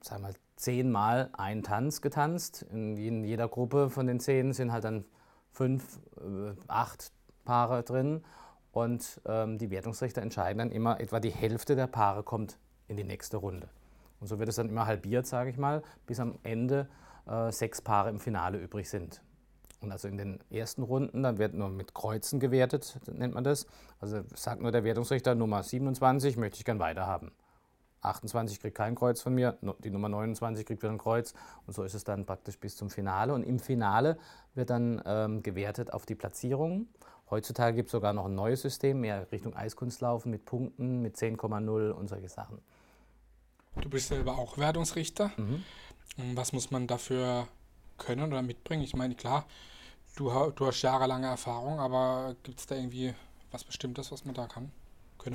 sagen 0.00 0.22
wir 0.22 0.28
mal, 0.28 0.34
zehnmal 0.56 1.30
ein 1.32 1.62
Tanz 1.62 2.02
getanzt. 2.02 2.62
In 2.70 3.24
jeder 3.24 3.48
Gruppe 3.48 3.88
von 3.88 4.06
den 4.06 4.20
zehn 4.20 4.52
sind 4.52 4.70
halt 4.70 4.84
dann 4.84 5.04
fünf, 5.50 5.98
äh, 6.18 6.54
acht 6.68 7.12
Paare 7.44 7.82
drin. 7.82 8.22
Und 8.70 9.20
ähm, 9.26 9.58
die 9.58 9.70
Wertungsrichter 9.70 10.22
entscheiden 10.22 10.58
dann 10.58 10.70
immer, 10.70 11.00
etwa 11.00 11.20
die 11.20 11.30
Hälfte 11.30 11.74
der 11.74 11.86
Paare 11.86 12.22
kommt 12.22 12.58
in 12.88 12.96
die 12.96 13.04
nächste 13.04 13.38
Runde. 13.38 13.68
Und 14.20 14.26
so 14.28 14.38
wird 14.38 14.48
es 14.48 14.56
dann 14.56 14.68
immer 14.68 14.86
halbiert, 14.86 15.26
sage 15.26 15.50
ich 15.50 15.58
mal, 15.58 15.82
bis 16.06 16.20
am 16.20 16.38
Ende 16.42 16.88
äh, 17.26 17.50
sechs 17.50 17.82
Paare 17.82 18.10
im 18.10 18.20
Finale 18.20 18.58
übrig 18.58 18.88
sind. 18.88 19.22
Und 19.82 19.92
also 19.92 20.08
in 20.08 20.16
den 20.16 20.38
ersten 20.48 20.82
Runden, 20.82 21.22
dann 21.22 21.38
wird 21.38 21.54
nur 21.54 21.68
mit 21.68 21.92
Kreuzen 21.92 22.40
gewertet, 22.40 22.98
nennt 23.12 23.34
man 23.34 23.44
das. 23.44 23.66
Also 24.00 24.22
sagt 24.34 24.62
nur 24.62 24.72
der 24.72 24.84
Wertungsrichter, 24.84 25.34
Nummer 25.34 25.62
27 25.62 26.36
möchte 26.36 26.58
ich 26.58 26.64
gern 26.64 26.78
weiterhaben. 26.78 27.32
28 28.02 28.60
kriegt 28.60 28.76
kein 28.76 28.94
Kreuz 28.94 29.20
von 29.20 29.34
mir, 29.34 29.58
die 29.84 29.90
Nummer 29.90 30.08
29 30.08 30.66
kriegt 30.66 30.82
wieder 30.82 30.92
ein 30.92 30.98
Kreuz 30.98 31.34
und 31.66 31.74
so 31.74 31.84
ist 31.84 31.94
es 31.94 32.02
dann 32.04 32.26
praktisch 32.26 32.58
bis 32.58 32.76
zum 32.76 32.90
Finale. 32.90 33.32
Und 33.32 33.44
im 33.44 33.58
Finale 33.58 34.18
wird 34.54 34.70
dann 34.70 35.02
ähm, 35.04 35.42
gewertet 35.42 35.92
auf 35.92 36.04
die 36.04 36.14
Platzierungen. 36.14 36.88
Heutzutage 37.30 37.76
gibt 37.76 37.86
es 37.86 37.92
sogar 37.92 38.12
noch 38.12 38.26
ein 38.26 38.34
neues 38.34 38.60
System, 38.62 39.00
mehr 39.00 39.30
Richtung 39.32 39.54
Eiskunstlaufen 39.54 40.30
mit 40.30 40.44
Punkten, 40.44 41.00
mit 41.00 41.16
10,0 41.16 41.90
und 41.90 42.08
solche 42.08 42.28
Sachen. 42.28 42.58
Du 43.80 43.88
bist 43.88 44.08
selber 44.08 44.36
auch 44.36 44.58
Wertungsrichter. 44.58 45.30
Mhm. 45.36 45.64
Was 46.34 46.52
muss 46.52 46.70
man 46.70 46.86
dafür 46.86 47.48
können 47.96 48.24
oder 48.24 48.42
mitbringen? 48.42 48.82
Ich 48.82 48.94
meine, 48.94 49.14
klar, 49.14 49.46
Du, 50.14 50.30
du 50.50 50.66
hast 50.66 50.82
jahrelange 50.82 51.26
Erfahrung, 51.26 51.80
aber 51.80 52.36
gibt 52.42 52.60
es 52.60 52.66
da 52.66 52.74
irgendwie 52.74 53.14
was 53.50 53.64
Bestimmtes, 53.64 54.12
was 54.12 54.24
man 54.24 54.34
da 54.34 54.46
kann? 54.46 54.70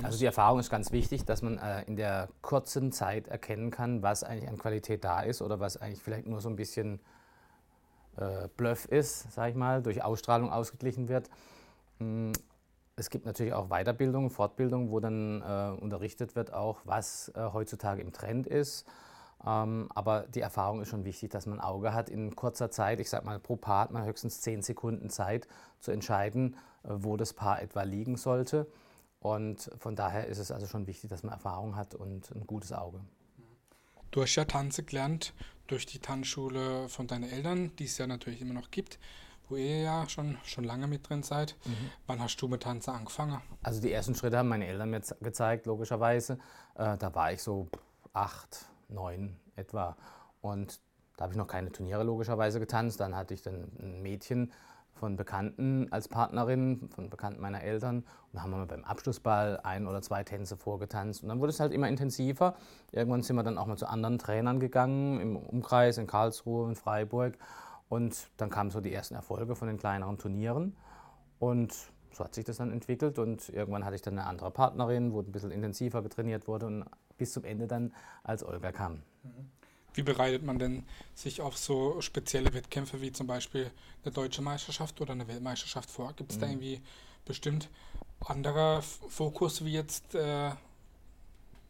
Also 0.02 0.18
die 0.18 0.26
Erfahrung 0.26 0.60
ist 0.60 0.68
ganz 0.70 0.92
wichtig, 0.92 1.24
dass 1.24 1.40
man 1.40 1.56
äh, 1.58 1.82
in 1.84 1.96
der 1.96 2.28
kurzen 2.42 2.92
Zeit 2.92 3.26
erkennen 3.26 3.70
kann, 3.70 4.02
was 4.02 4.22
eigentlich 4.22 4.48
an 4.48 4.58
Qualität 4.58 5.02
da 5.02 5.22
ist 5.22 5.40
oder 5.40 5.60
was 5.60 5.78
eigentlich 5.78 6.02
vielleicht 6.02 6.26
nur 6.26 6.42
so 6.42 6.50
ein 6.50 6.56
bisschen 6.56 7.00
äh, 8.16 8.48
Bluff 8.56 8.84
ist, 8.84 9.32
sage 9.32 9.50
ich 9.50 9.56
mal, 9.56 9.82
durch 9.82 10.04
Ausstrahlung 10.04 10.52
ausgeglichen 10.52 11.08
wird. 11.08 11.30
Hm, 11.98 12.32
es 12.96 13.08
gibt 13.08 13.24
natürlich 13.24 13.54
auch 13.54 13.68
Weiterbildung, 13.68 14.28
Fortbildung, 14.28 14.90
wo 14.90 15.00
dann 15.00 15.40
äh, 15.40 15.80
unterrichtet 15.80 16.36
wird, 16.36 16.52
auch 16.52 16.80
was 16.84 17.32
äh, 17.34 17.48
heutzutage 17.52 18.02
im 18.02 18.12
Trend 18.12 18.46
ist 18.46 18.86
ähm, 19.46 19.88
aber 19.94 20.26
die 20.28 20.40
Erfahrung 20.40 20.82
ist 20.82 20.88
schon 20.88 21.04
wichtig, 21.04 21.30
dass 21.30 21.46
man 21.46 21.60
ein 21.60 21.64
Auge 21.64 21.94
hat, 21.94 22.10
in 22.10 22.34
kurzer 22.34 22.70
Zeit, 22.70 23.00
ich 23.00 23.08
sag 23.08 23.24
mal 23.24 23.38
pro 23.38 23.56
Paar 23.56 23.84
hat 23.84 23.92
man 23.92 24.04
höchstens 24.04 24.40
10 24.40 24.62
Sekunden 24.62 25.10
Zeit 25.10 25.46
zu 25.78 25.92
entscheiden, 25.92 26.56
äh, 26.82 26.88
wo 26.90 27.16
das 27.16 27.32
Paar 27.32 27.62
etwa 27.62 27.82
liegen 27.82 28.16
sollte. 28.16 28.66
Und 29.20 29.70
von 29.78 29.96
daher 29.96 30.26
ist 30.26 30.38
es 30.38 30.50
also 30.50 30.66
schon 30.66 30.86
wichtig, 30.86 31.10
dass 31.10 31.22
man 31.22 31.32
Erfahrung 31.32 31.76
hat 31.76 31.94
und 31.94 32.30
ein 32.34 32.46
gutes 32.46 32.72
Auge. 32.72 33.00
Du 34.10 34.22
hast 34.22 34.34
ja 34.36 34.44
Tanze 34.44 34.84
gelernt 34.84 35.34
durch 35.66 35.86
die 35.86 35.98
Tanzschule 35.98 36.88
von 36.88 37.06
deinen 37.06 37.28
Eltern, 37.28 37.72
die 37.76 37.84
es 37.84 37.98
ja 37.98 38.06
natürlich 38.06 38.40
immer 38.40 38.54
noch 38.54 38.70
gibt, 38.70 38.98
wo 39.48 39.56
ihr 39.56 39.82
ja 39.82 40.08
schon, 40.08 40.38
schon 40.44 40.64
lange 40.64 40.86
mit 40.86 41.08
drin 41.08 41.22
seid. 41.22 41.56
Mhm. 41.64 41.90
Wann 42.06 42.20
hast 42.20 42.36
du 42.36 42.48
mit 42.48 42.62
Tanzen 42.62 42.90
angefangen? 42.90 43.40
Also 43.62 43.80
die 43.80 43.92
ersten 43.92 44.14
Schritte 44.14 44.38
haben 44.38 44.48
meine 44.48 44.66
Eltern 44.66 44.90
mir 44.90 45.02
gezeigt, 45.20 45.66
logischerweise. 45.66 46.38
Äh, 46.74 46.96
da 46.96 47.14
war 47.14 47.32
ich 47.32 47.42
so 47.42 47.68
acht, 48.12 48.66
neun 48.88 49.36
etwa. 49.56 49.96
Und 50.40 50.80
da 51.16 51.24
habe 51.24 51.32
ich 51.32 51.38
noch 51.38 51.48
keine 51.48 51.72
Turniere 51.72 52.04
logischerweise 52.04 52.60
getanzt. 52.60 53.00
Dann 53.00 53.16
hatte 53.16 53.34
ich 53.34 53.42
dann 53.42 53.70
ein 53.80 54.02
Mädchen 54.02 54.52
von 54.98 55.16
Bekannten 55.16 55.90
als 55.92 56.08
Partnerin, 56.08 56.90
von 56.94 57.08
Bekannten 57.08 57.40
meiner 57.40 57.62
Eltern. 57.62 57.98
Und 57.98 58.06
dann 58.32 58.42
haben 58.42 58.50
wir 58.50 58.66
beim 58.66 58.84
Abschlussball 58.84 59.60
ein 59.62 59.86
oder 59.86 60.02
zwei 60.02 60.24
Tänze 60.24 60.56
vorgetanzt. 60.56 61.22
Und 61.22 61.28
dann 61.28 61.40
wurde 61.40 61.50
es 61.50 61.60
halt 61.60 61.72
immer 61.72 61.88
intensiver. 61.88 62.54
Irgendwann 62.92 63.22
sind 63.22 63.36
wir 63.36 63.42
dann 63.42 63.58
auch 63.58 63.66
mal 63.66 63.76
zu 63.76 63.88
anderen 63.88 64.18
Trainern 64.18 64.60
gegangen, 64.60 65.20
im 65.20 65.36
Umkreis, 65.36 65.98
in 65.98 66.06
Karlsruhe, 66.06 66.68
in 66.68 66.74
Freiburg. 66.74 67.38
Und 67.88 68.28
dann 68.36 68.50
kamen 68.50 68.70
so 68.70 68.80
die 68.80 68.92
ersten 68.92 69.14
Erfolge 69.14 69.56
von 69.56 69.68
den 69.68 69.78
kleineren 69.78 70.18
Turnieren. 70.18 70.76
Und 71.38 71.74
so 72.12 72.24
hat 72.24 72.34
sich 72.34 72.44
das 72.44 72.58
dann 72.58 72.72
entwickelt. 72.72 73.18
Und 73.18 73.48
irgendwann 73.48 73.84
hatte 73.84 73.96
ich 73.96 74.02
dann 74.02 74.18
eine 74.18 74.28
andere 74.28 74.50
Partnerin, 74.50 75.12
wo 75.12 75.20
ein 75.20 75.32
bisschen 75.32 75.52
intensiver 75.52 76.02
getrainiert 76.02 76.48
wurde. 76.48 76.66
Und 76.66 76.84
bis 77.18 77.32
zum 77.32 77.44
Ende 77.44 77.66
dann, 77.66 77.92
als 78.22 78.44
Olga 78.44 78.72
kam. 78.72 79.02
Wie 79.94 80.02
bereitet 80.02 80.44
man 80.44 80.58
denn 80.58 80.84
sich 81.14 81.40
auf 81.40 81.56
so 81.56 82.00
spezielle 82.00 82.54
Wettkämpfe 82.54 83.00
wie 83.00 83.10
zum 83.10 83.26
Beispiel 83.26 83.70
eine 84.04 84.12
deutsche 84.12 84.42
Meisterschaft 84.42 85.00
oder 85.00 85.12
eine 85.12 85.26
Weltmeisterschaft 85.26 85.90
vor? 85.90 86.12
Gibt 86.14 86.30
es 86.30 86.36
mhm. 86.36 86.40
da 86.40 86.46
irgendwie 86.48 86.80
bestimmt 87.24 87.68
andere 88.20 88.82
Fokus 88.82 89.64
wie 89.64 89.72
jetzt 89.72 90.14
äh, 90.14 90.50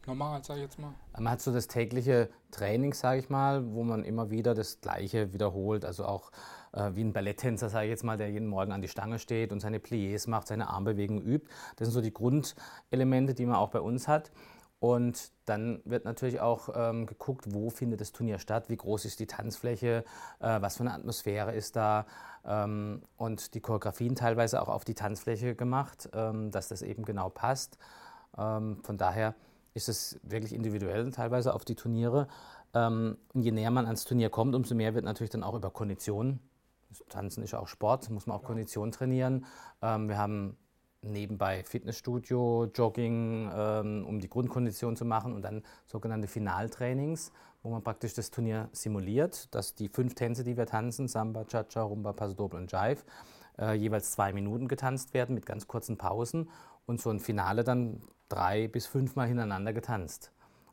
normal, 0.05 0.43
sage 0.43 0.59
ich 0.59 0.65
jetzt 0.65 0.79
mal? 0.79 0.93
Man 1.17 1.31
hat 1.31 1.41
so 1.41 1.51
das 1.51 1.67
tägliche 1.67 2.29
Training, 2.51 2.93
sage 2.93 3.19
ich 3.19 3.29
mal, 3.29 3.73
wo 3.73 3.83
man 3.83 4.03
immer 4.03 4.29
wieder 4.29 4.53
das 4.53 4.79
Gleiche 4.81 5.33
wiederholt. 5.33 5.85
Also 5.85 6.05
auch 6.05 6.31
äh, 6.73 6.91
wie 6.93 7.03
ein 7.03 7.13
Balletttänzer, 7.13 7.69
sage 7.69 7.85
ich 7.85 7.91
jetzt 7.91 8.03
mal, 8.03 8.17
der 8.17 8.29
jeden 8.29 8.47
Morgen 8.47 8.71
an 8.71 8.81
die 8.81 8.87
Stange 8.87 9.19
steht 9.19 9.51
und 9.51 9.59
seine 9.59 9.79
Pliés 9.79 10.29
macht, 10.29 10.47
seine 10.47 10.69
Armbewegungen 10.69 11.23
übt. 11.23 11.47
Das 11.77 11.87
sind 11.87 11.93
so 11.93 12.01
die 12.01 12.13
Grundelemente, 12.13 13.33
die 13.33 13.45
man 13.45 13.55
auch 13.55 13.69
bei 13.69 13.81
uns 13.81 14.07
hat. 14.07 14.31
Und 14.79 15.33
dann 15.45 15.81
wird 15.83 16.05
natürlich 16.05 16.39
auch 16.39 16.69
ähm, 16.73 17.05
geguckt, 17.05 17.53
wo 17.53 17.69
findet 17.69 17.99
das 17.99 18.13
Turnier 18.13 18.39
statt, 18.39 18.69
wie 18.69 18.77
groß 18.77 19.03
ist 19.05 19.19
die 19.19 19.27
Tanzfläche, 19.27 20.05
äh, 20.39 20.61
was 20.61 20.77
für 20.77 20.83
eine 20.83 20.93
Atmosphäre 20.93 21.53
ist 21.53 21.75
da. 21.75 22.05
Ähm, 22.45 23.01
und 23.17 23.53
die 23.53 23.59
Choreografien 23.59 24.15
teilweise 24.15 24.61
auch 24.61 24.69
auf 24.69 24.85
die 24.85 24.93
Tanzfläche 24.93 25.53
gemacht, 25.55 26.09
ähm, 26.13 26.51
dass 26.51 26.69
das 26.69 26.81
eben 26.81 27.03
genau 27.03 27.29
passt. 27.29 27.77
Ähm, 28.37 28.79
von 28.83 28.97
daher 28.97 29.35
ist 29.73 29.89
es 29.89 30.19
wirklich 30.23 30.53
individuell, 30.53 31.11
teilweise 31.11 31.53
auf 31.53 31.65
die 31.65 31.75
Turniere. 31.75 32.27
Ähm, 32.73 33.17
und 33.33 33.41
je 33.41 33.51
näher 33.51 33.71
man 33.71 33.85
ans 33.85 34.05
Turnier 34.05 34.29
kommt, 34.29 34.55
umso 34.55 34.75
mehr 34.75 34.93
wird 34.93 35.03
natürlich 35.03 35.31
dann 35.31 35.43
auch 35.43 35.55
über 35.55 35.71
Kondition. 35.71 36.39
Tanzen 37.09 37.43
ist 37.43 37.51
ja 37.51 37.59
auch 37.59 37.67
Sport, 37.67 38.09
muss 38.09 38.27
man 38.27 38.37
auch 38.37 38.43
Kondition 38.43 38.91
trainieren. 38.91 39.45
Ähm, 39.81 40.07
wir 40.07 40.17
haben 40.17 40.57
nebenbei 41.01 41.63
Fitnessstudio, 41.63 42.69
Jogging, 42.73 43.49
ähm, 43.53 44.05
um 44.07 44.19
die 44.19 44.29
Grundkondition 44.29 44.95
zu 44.95 45.05
machen 45.05 45.33
und 45.33 45.41
dann 45.43 45.63
sogenannte 45.85 46.27
Finaltrainings, 46.27 47.31
wo 47.63 47.69
man 47.69 47.83
praktisch 47.83 48.13
das 48.13 48.31
Turnier 48.31 48.69
simuliert, 48.71 49.53
dass 49.53 49.75
die 49.75 49.89
fünf 49.89 50.15
Tänze, 50.15 50.43
die 50.43 50.57
wir 50.57 50.65
tanzen, 50.65 51.07
Samba, 51.07 51.45
Cha-Cha, 51.45 51.81
Rumba, 51.81 52.13
Paso 52.13 52.33
Doble 52.33 52.59
und 52.59 52.71
Jive, 52.71 53.03
äh, 53.57 53.73
jeweils 53.73 54.11
zwei 54.11 54.33
Minuten 54.33 54.67
getanzt 54.67 55.13
werden 55.13 55.35
mit 55.35 55.45
ganz 55.45 55.67
kurzen 55.67 55.97
Pausen 55.97 56.49
und 56.85 57.01
so 57.01 57.09
ein 57.09 57.19
Finale 57.19 57.63
dann 57.63 58.01
drei 58.29 58.67
bis 58.67 58.85
fünfmal 58.85 59.27
hintereinander 59.27 59.73
getanzt. 59.73 60.31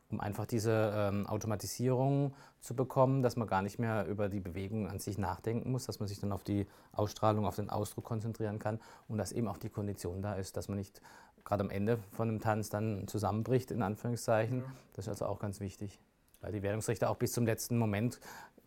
Um 0.09 0.19
einfach 0.21 0.45
diese 0.45 0.93
ähm, 0.95 1.27
Automatisierung 1.27 2.33
zu 2.61 2.75
bekommen, 2.75 3.21
dass 3.21 3.35
man 3.35 3.47
gar 3.47 3.61
nicht 3.61 3.77
mehr 3.77 4.05
über 4.07 4.29
die 4.29 4.39
Bewegung 4.39 4.87
an 4.87 4.99
sich 4.99 5.17
nachdenken 5.17 5.71
muss, 5.71 5.85
dass 5.85 5.99
man 5.99 6.07
sich 6.07 6.19
dann 6.19 6.31
auf 6.31 6.43
die 6.43 6.65
Ausstrahlung, 6.93 7.45
auf 7.45 7.55
den 7.55 7.69
Ausdruck 7.69 8.05
konzentrieren 8.05 8.59
kann 8.59 8.79
und 9.07 9.17
dass 9.17 9.31
eben 9.31 9.47
auch 9.47 9.57
die 9.57 9.69
Kondition 9.69 10.21
da 10.21 10.35
ist, 10.35 10.55
dass 10.55 10.69
man 10.69 10.77
nicht 10.77 11.01
gerade 11.43 11.63
am 11.63 11.69
Ende 11.69 11.97
von 12.11 12.29
einem 12.29 12.39
Tanz 12.39 12.69
dann 12.69 13.07
zusammenbricht, 13.07 13.71
in 13.71 13.81
Anführungszeichen. 13.81 14.63
Das 14.93 15.05
ist 15.05 15.09
also 15.09 15.25
auch 15.25 15.39
ganz 15.39 15.59
wichtig, 15.59 15.99
weil 16.41 16.51
die 16.51 16.61
Wertungsrichter 16.61 17.09
auch 17.09 17.17
bis 17.17 17.33
zum 17.33 17.45
letzten 17.45 17.77
Moment 17.77 18.19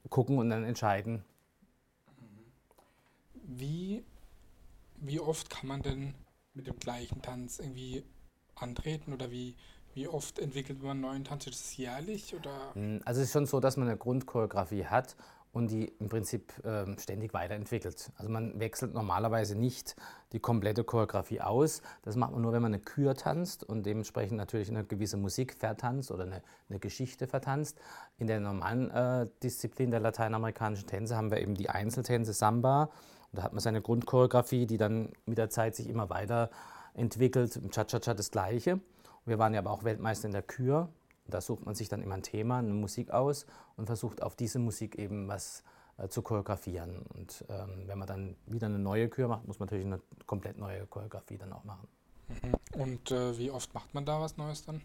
gucken 0.09 0.39
und 0.39 0.51
dann 0.51 0.65
entscheiden. 0.65 1.25
Wie, 3.35 4.05
wie 4.97 5.21
oft 5.21 5.51
kann 5.51 5.69
man 5.69 5.83
denn 5.83 6.15
mit 6.55 6.67
dem 6.67 6.79
gleichen 6.79 7.21
Tanz 7.21 7.59
irgendwie 7.59 8.05
antreten 8.55 9.13
oder 9.13 9.31
wie, 9.31 9.57
wie 9.95 10.09
oft 10.09 10.39
entwickelt 10.39 10.83
man 10.83 10.93
einen 10.93 11.01
neuen 11.01 11.25
Tanz? 11.25 11.47
Ist 11.47 11.61
das 11.61 11.77
jährlich? 11.77 12.35
Oder? 12.35 12.75
Hm, 12.75 13.01
also 13.05 13.21
es 13.21 13.29
ist 13.29 13.33
schon 13.33 13.47
so, 13.47 13.61
dass 13.61 13.77
man 13.77 13.89
eine 13.89 13.97
Grundchoreografie 13.97 14.87
hat 14.87 15.17
und 15.53 15.71
die 15.71 15.87
im 15.99 16.09
Prinzip 16.09 16.53
äh, 16.65 16.87
ständig 16.99 17.35
weiterentwickelt. 17.35 18.13
Also 18.17 18.31
man 18.31 18.59
wechselt 18.61 18.95
normalerweise 18.95 19.57
nicht 19.57 19.97
die 20.33 20.39
komplette 20.39 20.85
Choreografie 20.85 21.41
aus. 21.41 21.83
Das 22.03 22.15
macht 22.15 22.33
man 22.33 22.43
nur, 22.43 22.53
wenn 22.53 22.63
man 22.63 22.73
eine 22.73 22.83
Kür 22.83 23.17
tanzt 23.17 23.65
und 23.65 23.85
dementsprechend 23.85 24.37
natürlich 24.37 24.71
eine 24.71 24.85
gewisse 24.85 25.17
Musik 25.17 25.55
vertanzt 25.55 26.13
oder 26.13 26.23
eine, 26.23 26.43
eine 26.69 26.79
Geschichte 26.79 27.27
vertanzt. 27.27 27.81
In 28.19 28.29
der 28.29 28.39
normalen 28.39 28.91
äh, 28.91 29.27
Disziplin 29.43 29.91
der 29.91 30.01
lateinamerikanischen 30.01 30.87
Tänze 30.87 31.17
haben 31.17 31.33
wir 31.33 31.41
eben 31.41 31.55
die 31.55 31.69
Einzeltänze 31.69 32.33
Samba. 32.33 32.85
Und 33.33 33.39
da 33.39 33.43
hat 33.43 33.53
man 33.53 33.61
seine 33.61 33.83
Grundchoreografie, 33.83 34.67
die 34.67 34.77
dann 34.77 35.13
mit 35.27 35.39
der 35.39 35.51
Zeit 35.51 35.75
sich 35.75 35.89
immer 35.89 36.11
weiter 36.11 36.51
entwickelt. 36.95 37.57
Im 37.57 37.71
Cha-Cha-Cha 37.71 38.15
das 38.15 38.31
Gleiche. 38.31 38.81
Wir 39.25 39.39
waren 39.39 39.55
ja 39.55 39.61
aber 39.61 39.71
auch 39.71 39.85
Weltmeister 39.85 40.27
in 40.27 40.33
der 40.33 40.43
Kür. 40.43 40.89
Da 41.27 41.41
sucht 41.41 41.65
man 41.65 41.75
sich 41.75 41.89
dann 41.89 42.03
immer 42.03 42.15
ein 42.15 42.23
Thema, 42.23 42.59
eine 42.59 42.73
Musik 42.73 43.11
aus 43.11 43.47
und 43.77 43.87
versucht 43.87 44.23
auf 44.23 44.35
diese 44.35 44.59
Musik 44.59 44.99
eben 44.99 45.29
was 45.29 45.63
äh, 45.99 46.09
zu 46.09 46.23
choreografieren. 46.23 47.03
Und 47.15 47.45
ähm, 47.49 47.85
wenn 47.87 47.99
man 47.99 48.09
dann 48.09 48.37
wieder 48.47 48.67
eine 48.67 48.79
neue 48.79 49.09
Kür 49.09 49.29
macht, 49.29 49.47
muss 49.47 49.59
man 49.59 49.67
natürlich 49.67 49.87
eine 49.87 50.01
komplett 50.27 50.59
neue 50.59 50.87
Choreografie 50.87 51.39
dann 51.39 51.53
auch 51.53 51.65
machen. 51.65 51.89
Mhm. 52.29 52.81
Und 52.81 53.11
äh, 53.11 53.37
wie 53.39 53.51
oft 53.51 53.73
macht 53.75 53.95
man 53.95 54.05
da 54.05 54.21
was 54.21 54.37
Neues 54.37 54.65
dann? 54.65 54.81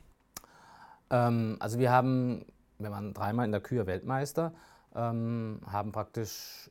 Ähm, 1.10 1.58
also 1.60 1.80
wir 1.80 1.92
haben, 1.92 2.46
wir 2.80 2.92
waren 2.92 3.13
dreimal 3.13 3.46
in 3.46 3.51
der 3.51 3.62
Kür 3.62 3.88
Weltmeister, 3.88 4.54
ähm, 4.94 5.62
haben 5.65 5.92
praktisch, 5.92 6.70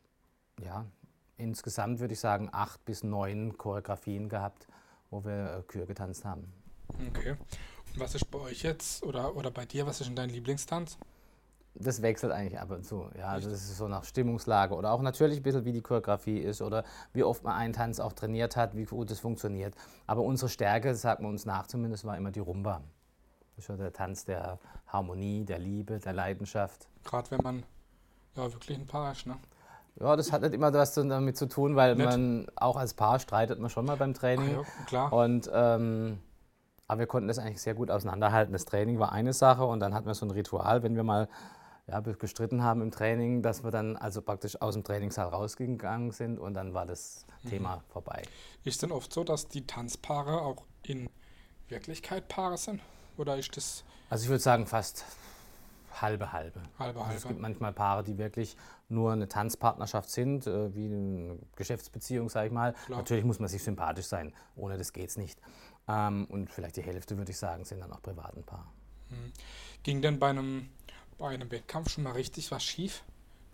ja, 0.61 0.85
insgesamt 1.37 2.01
würde 2.01 2.15
ich 2.15 2.21
sagen, 2.21 2.49
acht 2.53 2.85
bis 2.85 3.03
neun 3.03 3.57
Choreografien 3.57 4.29
gehabt, 4.29 4.67
wo 5.11 5.25
wir 5.25 5.59
äh, 5.59 5.63
Kür 5.63 5.87
getanzt 5.87 6.25
haben. 6.25 6.53
Okay. 7.09 7.31
Und 7.31 8.01
was 8.01 8.15
ist 8.15 8.31
bei 8.31 8.39
euch 8.39 8.63
jetzt 8.63 9.03
oder, 9.03 9.37
oder 9.37 9.51
bei 9.51 9.65
dir, 9.65 9.87
was 9.87 10.01
ist 10.01 10.09
denn 10.09 10.17
dein 10.17 10.31
Lieblingstanz? 10.31 10.99
Das 11.77 12.03
wechselt 12.03 12.33
eigentlich 12.33 12.61
ab 12.61 12.71
und 12.71 12.85
zu. 12.85 13.11
Ja, 13.19 13.29
also 13.29 13.51
das 13.51 13.63
ist 13.65 13.77
so 13.77 13.89
nach 13.89 14.05
Stimmungslage 14.05 14.75
oder 14.75 14.93
auch 14.93 15.03
natürlich 15.03 15.39
ein 15.39 15.43
bisschen, 15.43 15.65
wie 15.65 15.73
die 15.73 15.83
Choreografie 15.83 16.39
ist 16.39 16.63
oder 16.63 16.85
wie 17.13 17.25
oft 17.25 17.43
man 17.43 17.55
einen 17.55 17.73
Tanz 17.73 17.99
auch 17.99 18.13
trainiert 18.13 18.57
hat, 18.57 18.77
wie 18.77 18.85
gut 18.85 19.11
es 19.11 19.19
funktioniert. 19.19 19.75
Aber 20.07 20.23
unsere 20.23 20.49
Stärke, 20.49 20.95
sagt 20.95 21.21
man 21.21 21.33
uns 21.33 21.47
nach 21.47 21.67
zumindest, 21.67 22.05
war 22.05 22.17
immer 22.17 22.31
die 22.31 22.41
Rumba. 22.41 22.81
Das 23.57 23.65
ist 23.65 23.69
ja 23.69 23.77
der 23.77 23.93
Tanz 23.93 24.25
der 24.25 24.61
Harmonie, 24.87 25.45
der 25.45 25.59
Liebe, 25.59 25.99
der 25.99 26.13
Leidenschaft. 26.13 26.89
Gerade 27.03 27.33
wenn 27.33 27.41
man 27.43 27.63
ja 28.37 28.53
wirklich 28.53 28.79
ein 28.79 28.87
Paar 28.87 29.13
ist, 29.13 29.27
ne? 29.27 29.37
Ja, 30.01 30.17
das 30.17 30.33
hat 30.33 30.43
nicht 30.43 30.55
immer 30.55 30.73
was 30.73 30.95
damit 30.95 31.37
zu 31.37 31.47
tun, 31.47 31.77
weil 31.77 31.95
nicht. 31.95 32.05
man 32.05 32.47
auch 32.57 32.77
als 32.77 32.95
Paar 32.95 33.21
streitet 33.21 33.61
man 33.61 33.71
schon 33.71 33.85
mal 33.85 33.97
beim 33.97 34.13
Training. 34.15 34.59
Ach 34.61 34.67
ja, 34.67 34.85
klar. 34.87 35.13
Und 35.13 35.51
ähm, 35.53 36.19
aber 36.87 37.01
wir 37.01 37.07
konnten 37.07 37.29
das 37.29 37.39
eigentlich 37.39 37.63
sehr 37.63 37.75
gut 37.75 37.91
auseinanderhalten. 37.91 38.53
Das 38.53 38.65
Training 38.65 38.99
war 38.99 39.13
eine 39.13 39.33
Sache 39.33 39.65
und 39.65 39.81
dann 39.81 39.95
hatten 39.95 40.07
wir 40.07 40.15
so 40.15 40.27
ein 40.27 40.31
Ritual, 40.31 40.83
wenn 40.83 40.97
wir 40.97 41.03
mal 41.03 41.29
ja, 41.87 42.01
gestritten 42.01 42.63
haben 42.63 42.81
im 42.81 42.91
Training, 42.91 43.43
dass 43.43 43.63
wir 43.63 43.71
dann 43.71 43.97
also 43.97 44.23
praktisch 44.23 44.61
aus 44.61 44.75
dem 44.75 44.85
Trainingssaal 44.85 45.29
rausgegangen 45.29 46.13
sind 46.13 46.39
und 46.39 46.55
dann 46.55 46.73
war 46.73 46.87
das 46.87 47.27
mhm. 47.43 47.51
Thema 47.51 47.85
vorbei. 47.89 48.23
Ist 48.65 48.75
es 48.75 48.79
denn 48.79 48.93
oft 48.93 49.13
so, 49.13 49.25
dass 49.25 49.49
die 49.49 49.67
Tanzpaare 49.67 50.43
auch 50.43 50.65
in 50.83 51.11
Wirklichkeit 51.69 52.29
Paare 52.29 52.57
sind? 52.57 52.81
Oder 53.17 53.37
ist 53.37 53.57
das. 53.57 53.85
Also 54.11 54.25
ich 54.25 54.29
würde 54.29 54.43
sagen, 54.43 54.67
fast 54.67 55.05
halbe 56.01 56.33
halbe. 56.33 56.61
Halbe 56.79 57.01
halbe. 57.01 57.01
Also 57.01 57.17
es 57.17 57.29
gibt 57.29 57.41
manchmal 57.41 57.73
Paare, 57.73 58.05
die 58.05 58.19
wirklich 58.19 58.57
nur 58.89 59.13
eine 59.13 59.29
Tanzpartnerschaft 59.29 60.11
sind, 60.11 60.47
äh, 60.47 60.75
wie 60.75 60.87
eine 60.87 61.39
Geschäftsbeziehung, 61.57 62.29
sage 62.29 62.49
ich 62.49 62.53
mal. 62.53 62.75
Klar. 62.87 62.99
Natürlich 62.99 63.25
muss 63.25 63.39
man 63.39 63.49
sich 63.49 63.63
sympathisch 63.63 64.07
sein, 64.07 64.33
ohne 64.57 64.79
das 64.79 64.93
geht 64.93 65.11
es 65.11 65.17
nicht. 65.17 65.41
Ähm, 65.89 66.27
und 66.27 66.51
vielleicht 66.51 66.77
die 66.77 66.83
Hälfte, 66.83 67.17
würde 67.19 67.31
ich 67.31 67.39
sagen, 67.39 67.65
sind 67.65 67.81
dann 67.81 67.93
auch 67.93 68.03
privaten 68.03 68.43
Paar. 68.43 68.73
Mhm. 69.11 69.33
Ging 69.83 70.03
denn 70.03 70.19
bei 70.19 70.31
einem, 70.31 70.69
bei 71.19 71.29
einem 71.29 71.51
Wettkampf 71.51 71.91
schon 71.91 72.05
mal 72.05 72.13
richtig 72.13 72.51
was 72.51 72.65
schief? 72.65 73.05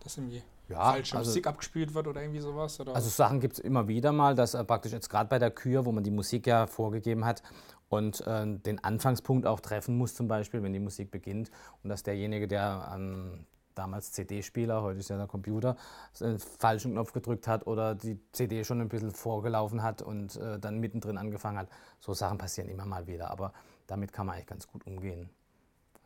Dass 0.02 0.16
irgendwie 0.16 0.42
ja, 0.68 0.92
falsche 0.92 1.16
also, 1.16 1.30
Musik 1.30 1.46
abgespielt 1.46 1.94
wird 1.94 2.06
oder 2.06 2.22
irgendwie 2.22 2.40
sowas? 2.40 2.78
Oder? 2.80 2.94
Also 2.94 3.08
Sachen 3.08 3.40
gibt 3.40 3.54
es 3.54 3.58
immer 3.58 3.88
wieder 3.88 4.12
mal, 4.12 4.34
dass 4.34 4.54
äh, 4.54 4.64
praktisch 4.64 4.92
jetzt 4.92 5.10
gerade 5.10 5.28
bei 5.28 5.38
der 5.38 5.50
Kür, 5.50 5.84
wo 5.84 5.92
man 5.92 6.04
die 6.04 6.10
Musik 6.10 6.46
ja 6.46 6.66
vorgegeben 6.66 7.24
hat 7.24 7.42
und 7.90 8.26
äh, 8.26 8.46
den 8.46 8.82
Anfangspunkt 8.82 9.46
auch 9.46 9.60
treffen 9.60 9.98
muss, 9.98 10.14
zum 10.14 10.28
Beispiel, 10.28 10.62
wenn 10.62 10.72
die 10.72 10.78
Musik 10.78 11.10
beginnt 11.10 11.50
und 11.82 11.90
dass 11.90 12.02
derjenige, 12.02 12.48
der 12.48 12.90
ähm, 12.94 13.44
damals 13.74 14.12
CD-Spieler, 14.12 14.82
heute 14.82 15.00
ist 15.00 15.10
ja 15.10 15.16
der 15.16 15.26
Computer, 15.26 15.76
einen 16.20 16.38
falschen 16.38 16.92
Knopf 16.92 17.12
gedrückt 17.12 17.48
hat 17.48 17.66
oder 17.66 17.94
die 17.94 18.18
CD 18.32 18.64
schon 18.64 18.80
ein 18.80 18.88
bisschen 18.88 19.10
vorgelaufen 19.10 19.82
hat 19.82 20.02
und 20.02 20.36
äh, 20.36 20.58
dann 20.58 20.78
mittendrin 20.78 21.18
angefangen 21.18 21.58
hat. 21.58 21.68
So 21.98 22.14
Sachen 22.14 22.38
passieren 22.38 22.70
immer 22.70 22.86
mal 22.86 23.06
wieder, 23.06 23.30
aber 23.30 23.52
damit 23.86 24.12
kann 24.12 24.26
man 24.26 24.36
eigentlich 24.36 24.46
ganz 24.46 24.68
gut 24.68 24.86
umgehen. 24.86 25.28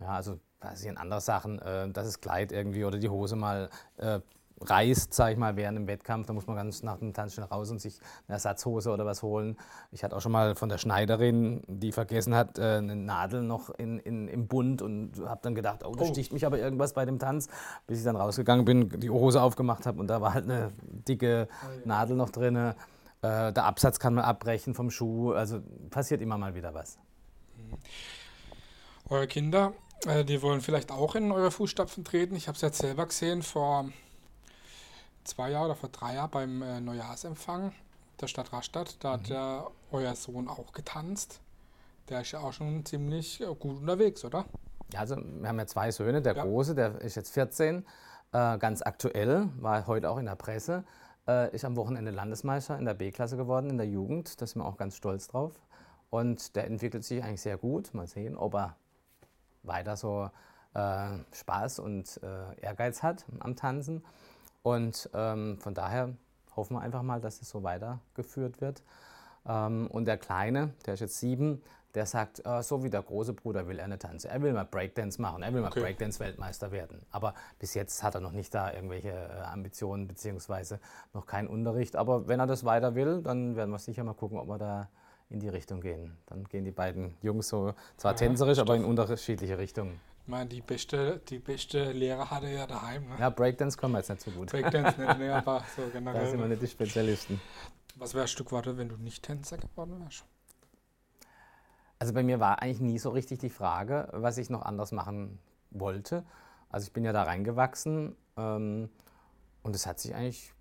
Ja, 0.01 0.09
also 0.09 0.41
passieren 0.61 0.97
andere 0.97 1.21
Sachen, 1.21 1.59
äh, 1.61 1.91
dass 1.91 2.07
das 2.07 2.21
Kleid 2.21 2.51
irgendwie 2.51 2.85
oder 2.85 2.99
die 2.99 3.11
Hose 3.11 3.37
mal 3.37 3.69
äh, 3.99 4.21
reißt, 4.61 5.13
sage 5.13 5.33
ich 5.33 5.39
mal, 5.39 5.57
während 5.57 5.79
dem 5.79 5.87
Wettkampf. 5.87 6.27
Da 6.27 6.33
muss 6.33 6.47
man 6.47 6.57
ganz 6.57 6.83
nach 6.83 6.99
dem 6.99 7.13
Tanz 7.13 7.35
schnell 7.35 7.47
raus 7.47 7.71
und 7.71 7.81
sich 7.81 7.99
eine 8.27 8.35
Ersatzhose 8.35 8.91
oder 8.91 9.05
was 9.05 9.23
holen. 9.23 9.57
Ich 9.93 10.05
hatte 10.05 10.17
auch 10.17 10.21
schon 10.21 10.33
mal 10.33 10.55
von 10.55 10.69
der 10.69 10.79
Schneiderin, 10.79 11.63
die 11.67 11.93
vergessen 11.93 12.35
hat, 12.35 12.59
äh, 12.59 12.77
eine 12.77 12.97
Nadel 12.97 13.43
noch 13.43 13.71
in, 13.71 13.99
in, 13.99 14.29
im 14.29 14.47
Bund 14.47 14.83
und 14.83 15.21
habe 15.27 15.41
dann 15.43 15.55
gedacht, 15.55 15.85
oh, 15.85 15.95
da 15.95 16.05
oh. 16.05 16.07
sticht 16.07 16.33
mich 16.33 16.47
aber 16.47 16.59
irgendwas 16.59 16.93
bei 16.93 17.05
dem 17.05 17.19
Tanz. 17.19 17.49
Bis 17.87 17.99
ich 17.99 18.05
dann 18.05 18.17
rausgegangen 18.17 18.65
bin, 18.65 18.89
die 19.01 19.11
Hose 19.11 19.43
aufgemacht 19.43 19.87
habe 19.87 20.01
und 20.01 20.09
da 20.09 20.21
war 20.21 20.35
halt 20.35 20.45
eine 20.45 20.73
dicke 21.09 21.49
Nadel 21.85 22.17
noch 22.17 22.31
drin. 22.31 22.57
Äh, 22.57 22.73
der 23.23 23.65
Absatz 23.65 23.99
kann 23.99 24.15
man 24.15 24.25
abbrechen 24.25 24.75
vom 24.75 24.91
Schuh. 24.91 25.33
Also 25.33 25.61
passiert 25.91 26.21
immer 26.21 26.39
mal 26.39 26.55
wieder 26.55 26.75
was. 26.75 26.99
Eure 29.09 29.27
Kinder, 29.27 29.73
äh, 30.07 30.25
die 30.25 30.41
wollen 30.43 30.61
vielleicht 30.61 30.91
auch 30.91 31.15
in 31.15 31.31
eure 31.33 31.51
Fußstapfen 31.51 32.05
treten. 32.05 32.37
Ich 32.37 32.49
habe 32.49 32.57
es 32.57 32.63
jetzt 32.63 32.79
selber 32.79 33.07
gesehen 33.07 33.43
vor 33.43 33.91
zwei 35.25 35.51
Jahren 35.51 35.67
oder 35.67 35.75
vor 35.75 35.89
drei 35.89 36.15
Jahren 36.15 36.31
beim 36.31 36.63
äh, 36.63 36.81
Neujahrsempfang 36.81 37.73
der 38.21 38.27
Stadt 38.27 38.53
Rastatt. 38.53 38.97
Da 39.03 39.09
mhm. 39.09 39.13
hat 39.21 39.29
ja 39.29 39.67
euer 39.91 40.15
Sohn 40.15 40.49
auch 40.49 40.73
getanzt. 40.73 41.41
Der 42.09 42.21
ist 42.21 42.33
ja 42.33 42.41
auch 42.41 42.53
schon 42.53 42.85
ziemlich 42.85 43.41
äh, 43.41 43.47
gut 43.55 43.79
unterwegs, 43.79 44.25
oder? 44.25 44.45
Ja, 44.93 45.01
also 45.01 45.17
wir 45.17 45.49
haben 45.49 45.59
ja 45.59 45.67
zwei 45.67 45.91
Söhne. 45.91 46.23
Der 46.23 46.37
ja. 46.37 46.45
Große, 46.45 46.75
der 46.75 47.01
ist 47.01 47.15
jetzt 47.15 47.33
14, 47.33 47.85
äh, 48.33 48.59
ganz 48.59 48.83
aktuell, 48.83 49.49
war 49.59 49.87
heute 49.87 50.11
auch 50.11 50.19
in 50.19 50.27
der 50.27 50.37
Presse, 50.37 50.85
äh, 51.27 51.55
ist 51.55 51.65
am 51.65 51.77
Wochenende 51.77 52.11
Landesmeister 52.11 52.79
in 52.79 52.85
der 52.85 52.95
B-Klasse 52.95 53.37
geworden, 53.37 53.71
in 53.71 53.79
der 53.79 53.87
Jugend. 53.87 54.41
Da 54.41 54.47
sind 54.47 54.61
wir 54.61 54.67
auch 54.67 54.77
ganz 54.77 54.97
stolz 54.97 55.29
drauf. 55.29 55.61
Und 56.11 56.55
der 56.55 56.67
entwickelt 56.67 57.05
sich 57.05 57.23
eigentlich 57.25 57.41
sehr 57.41 57.57
gut. 57.57 57.93
Mal 57.95 58.07
sehen, 58.07 58.37
ob 58.37 58.55
er 58.55 58.77
weiter 59.63 59.97
so 59.97 60.31
äh, 60.75 61.07
Spaß 61.33 61.79
und 61.79 62.21
äh, 62.23 62.61
Ehrgeiz 62.61 63.03
hat 63.03 63.25
am 63.41 63.57
Tanzen. 63.57 64.05
Und 64.65 65.11
ähm, 65.13 65.59
von 65.61 65.75
daher 65.75 66.15
hoffen 66.57 66.77
wir 66.77 66.81
einfach 66.81 67.03
mal, 67.03 67.21
dass 67.21 67.43
es 67.43 67.51
so 67.51 67.63
weitergeführt 67.63 68.63
wird. 68.63 68.83
Ähm, 69.47 69.89
und 69.89 70.07
der 70.07 70.17
Kleine, 70.17 70.73
der 70.87 70.95
ist 70.95 71.01
jetzt 71.01 71.19
sieben, 71.21 71.63
der 71.95 72.07
sagt, 72.07 72.45
äh, 72.47 72.63
so 72.63 72.83
wie 72.83 72.89
der 72.89 73.03
große 73.03 73.35
Bruder 73.35 73.69
will 73.69 73.79
er 73.79 73.85
eine 73.85 73.99
tanzen. 73.99 74.31
Er 74.31 74.41
will 74.41 74.55
mal 74.55 74.65
Breakdance 74.65 75.21
machen, 75.21 75.43
er 75.43 75.53
will 75.53 75.61
mal 75.61 75.69
okay. 75.69 75.81
Breakdance-Weltmeister 75.81 76.73
werden. 76.73 77.03
Aber 77.11 77.35
bis 77.59 77.75
jetzt 77.75 78.03
hat 78.03 78.15
er 78.15 78.23
noch 78.23 78.33
nicht 78.33 78.55
da 78.55 78.73
irgendwelche 78.73 79.11
äh, 79.11 79.43
Ambitionen 79.43 80.09
beziehungsweise 80.09 80.81
noch 81.13 81.27
keinen 81.27 81.49
Unterricht. 81.49 81.95
Aber 81.95 82.27
wenn 82.27 82.41
er 82.41 82.47
das 82.47 82.65
weiter 82.65 82.95
will, 82.95 83.21
dann 83.21 83.57
werden 83.57 83.71
wir 83.71 83.79
sicher 83.79 84.03
mal 84.03 84.15
gucken, 84.15 84.39
ob 84.39 84.49
wir 84.49 84.57
da 84.57 84.89
in 85.29 85.41
die 85.41 85.49
Richtung 85.51 85.83
gehen. 85.83 86.17
Dann 86.25 86.45
gehen 86.45 86.65
die 86.65 86.71
beiden 86.71 87.15
Jungs 87.21 87.49
so 87.49 87.75
zwar 87.99 88.13
ja, 88.13 88.17
tänzerisch, 88.17 88.59
aber 88.59 88.77
in 88.77 88.85
unterschiedliche 88.87 89.59
Richtungen. 89.59 90.01
Ich 90.25 90.29
meine, 90.29 90.49
die 90.49 90.63
beste, 90.63 91.21
die 91.29 91.39
beste 91.39 91.93
Lehrer 91.93 92.31
hatte 92.31 92.47
er 92.47 92.53
ja 92.61 92.67
daheim. 92.67 93.07
Ne? 93.07 93.17
Ja, 93.21 93.29
Breakdance 93.29 93.77
kommen 93.77 93.93
wir 93.93 93.99
jetzt 93.99 94.09
nicht 94.09 94.23
so 94.23 94.31
gut. 94.31 94.51
Breakdance 94.51 94.99
nicht, 94.99 95.19
ne, 95.19 95.35
aber 95.35 95.63
so 95.77 95.83
generell. 95.93 96.25
Da 96.25 96.31
sind 96.31 96.41
wir 96.41 96.49
nicht 96.49 96.63
die 96.63 96.67
Spezialisten. 96.67 97.43
Was 97.97 98.15
wäre 98.15 98.27
Stück 98.27 98.51
warte, 98.51 98.79
wenn 98.79 98.89
du 98.89 98.97
nicht 98.97 99.23
Tänzer 99.23 99.59
geworden 99.59 100.01
wärst? 100.01 100.25
Also 101.99 102.15
bei 102.15 102.23
mir 102.23 102.41
war 102.41 102.63
eigentlich 102.63 102.81
nie 102.81 102.99
so 102.99 103.11
richtig 103.11 103.41
die 103.41 103.51
Frage, 103.51 104.09
was 104.13 104.39
ich 104.39 104.49
noch 104.49 104.63
anders 104.63 104.93
machen 104.93 105.41
wollte. 105.69 106.25
Also 106.71 106.87
ich 106.87 106.95
bin 106.95 107.05
ja 107.05 107.13
da 107.13 107.25
reingewachsen 107.25 108.17
ähm, 108.39 108.89
und 109.63 109.77
es 109.77 109.87
hat 109.87 110.01
sich 110.01 110.15
eigentlich 110.15 110.55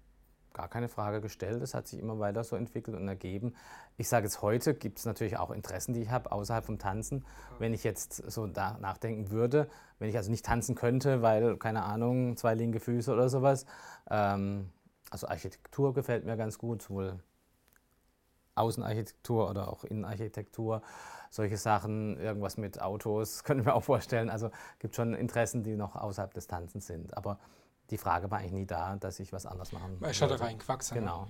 gar 0.54 0.68
keine 0.68 0.88
Frage 0.88 1.20
gestellt. 1.20 1.62
Es 1.62 1.74
hat 1.74 1.88
sich 1.88 2.00
immer 2.00 2.20
weiter 2.20 2.44
so 2.44 2.56
entwickelt 2.56 2.96
und 2.96 3.08
ergeben. 3.08 3.56
Ich 3.98 4.08
sage 4.08 4.26
jetzt 4.26 4.42
heute, 4.42 4.74
gibt 4.74 5.00
es 5.00 5.06
natürlich 5.06 5.38
auch 5.38 5.52
Interessen, 5.52 5.94
die 5.94 6.02
ich 6.02 6.10
habe 6.10 6.32
außerhalb 6.32 6.66
vom 6.66 6.80
Tanzen. 6.80 7.26
Wenn 7.60 7.74
ich 7.74 7.84
jetzt 7.84 8.16
so 8.32 8.48
da 8.48 8.78
nachdenken 8.80 9.32
würde, 9.32 9.68
wenn 10.00 10.10
ich 10.10 10.18
also 10.18 10.32
nicht 10.32 10.46
tanzen 10.46 10.76
könnte, 10.76 11.22
weil, 11.22 11.58
keine 11.58 11.84
Ahnung, 11.84 12.38
zwei 12.38 12.54
linke 12.54 12.80
Füße 12.80 13.12
oder 13.12 13.30
sowas. 13.30 13.66
Ähm, 14.10 14.70
also 15.10 15.28
Architektur 15.28 15.94
gefällt 15.94 16.26
mir 16.26 16.38
ganz 16.38 16.58
gut, 16.58 16.82
sowohl 16.82 17.20
Außenarchitektur 18.56 19.50
oder 19.50 19.68
auch 19.68 19.84
Innenarchitektur. 19.84 20.82
Solche 21.30 21.58
Sachen, 21.58 22.18
irgendwas 22.20 22.58
mit 22.58 22.82
Autos, 22.82 23.44
könnte 23.44 23.62
ich 23.62 23.66
mir 23.66 23.74
auch 23.74 23.84
vorstellen. 23.84 24.30
Also 24.30 24.52
gibt 24.80 24.96
schon 24.96 25.14
Interessen, 25.14 25.64
die 25.64 25.76
noch 25.76 25.96
außerhalb 25.96 26.34
des 26.34 26.48
Tanzens 26.48 26.88
sind. 26.88 27.18
Aber 27.18 27.40
die 27.94 28.00
Frage 28.00 28.32
war 28.32 28.40
eigentlich 28.40 28.54
nie 28.54 28.66
da, 28.66 28.96
dass 28.96 29.20
ich 29.20 29.32
was 29.32 29.46
anderes 29.46 29.72
machen 29.72 30.00
Ich 30.10 30.20
hatte 30.20 30.40
reingewachsen. 30.40 30.96
Genau. 30.96 31.28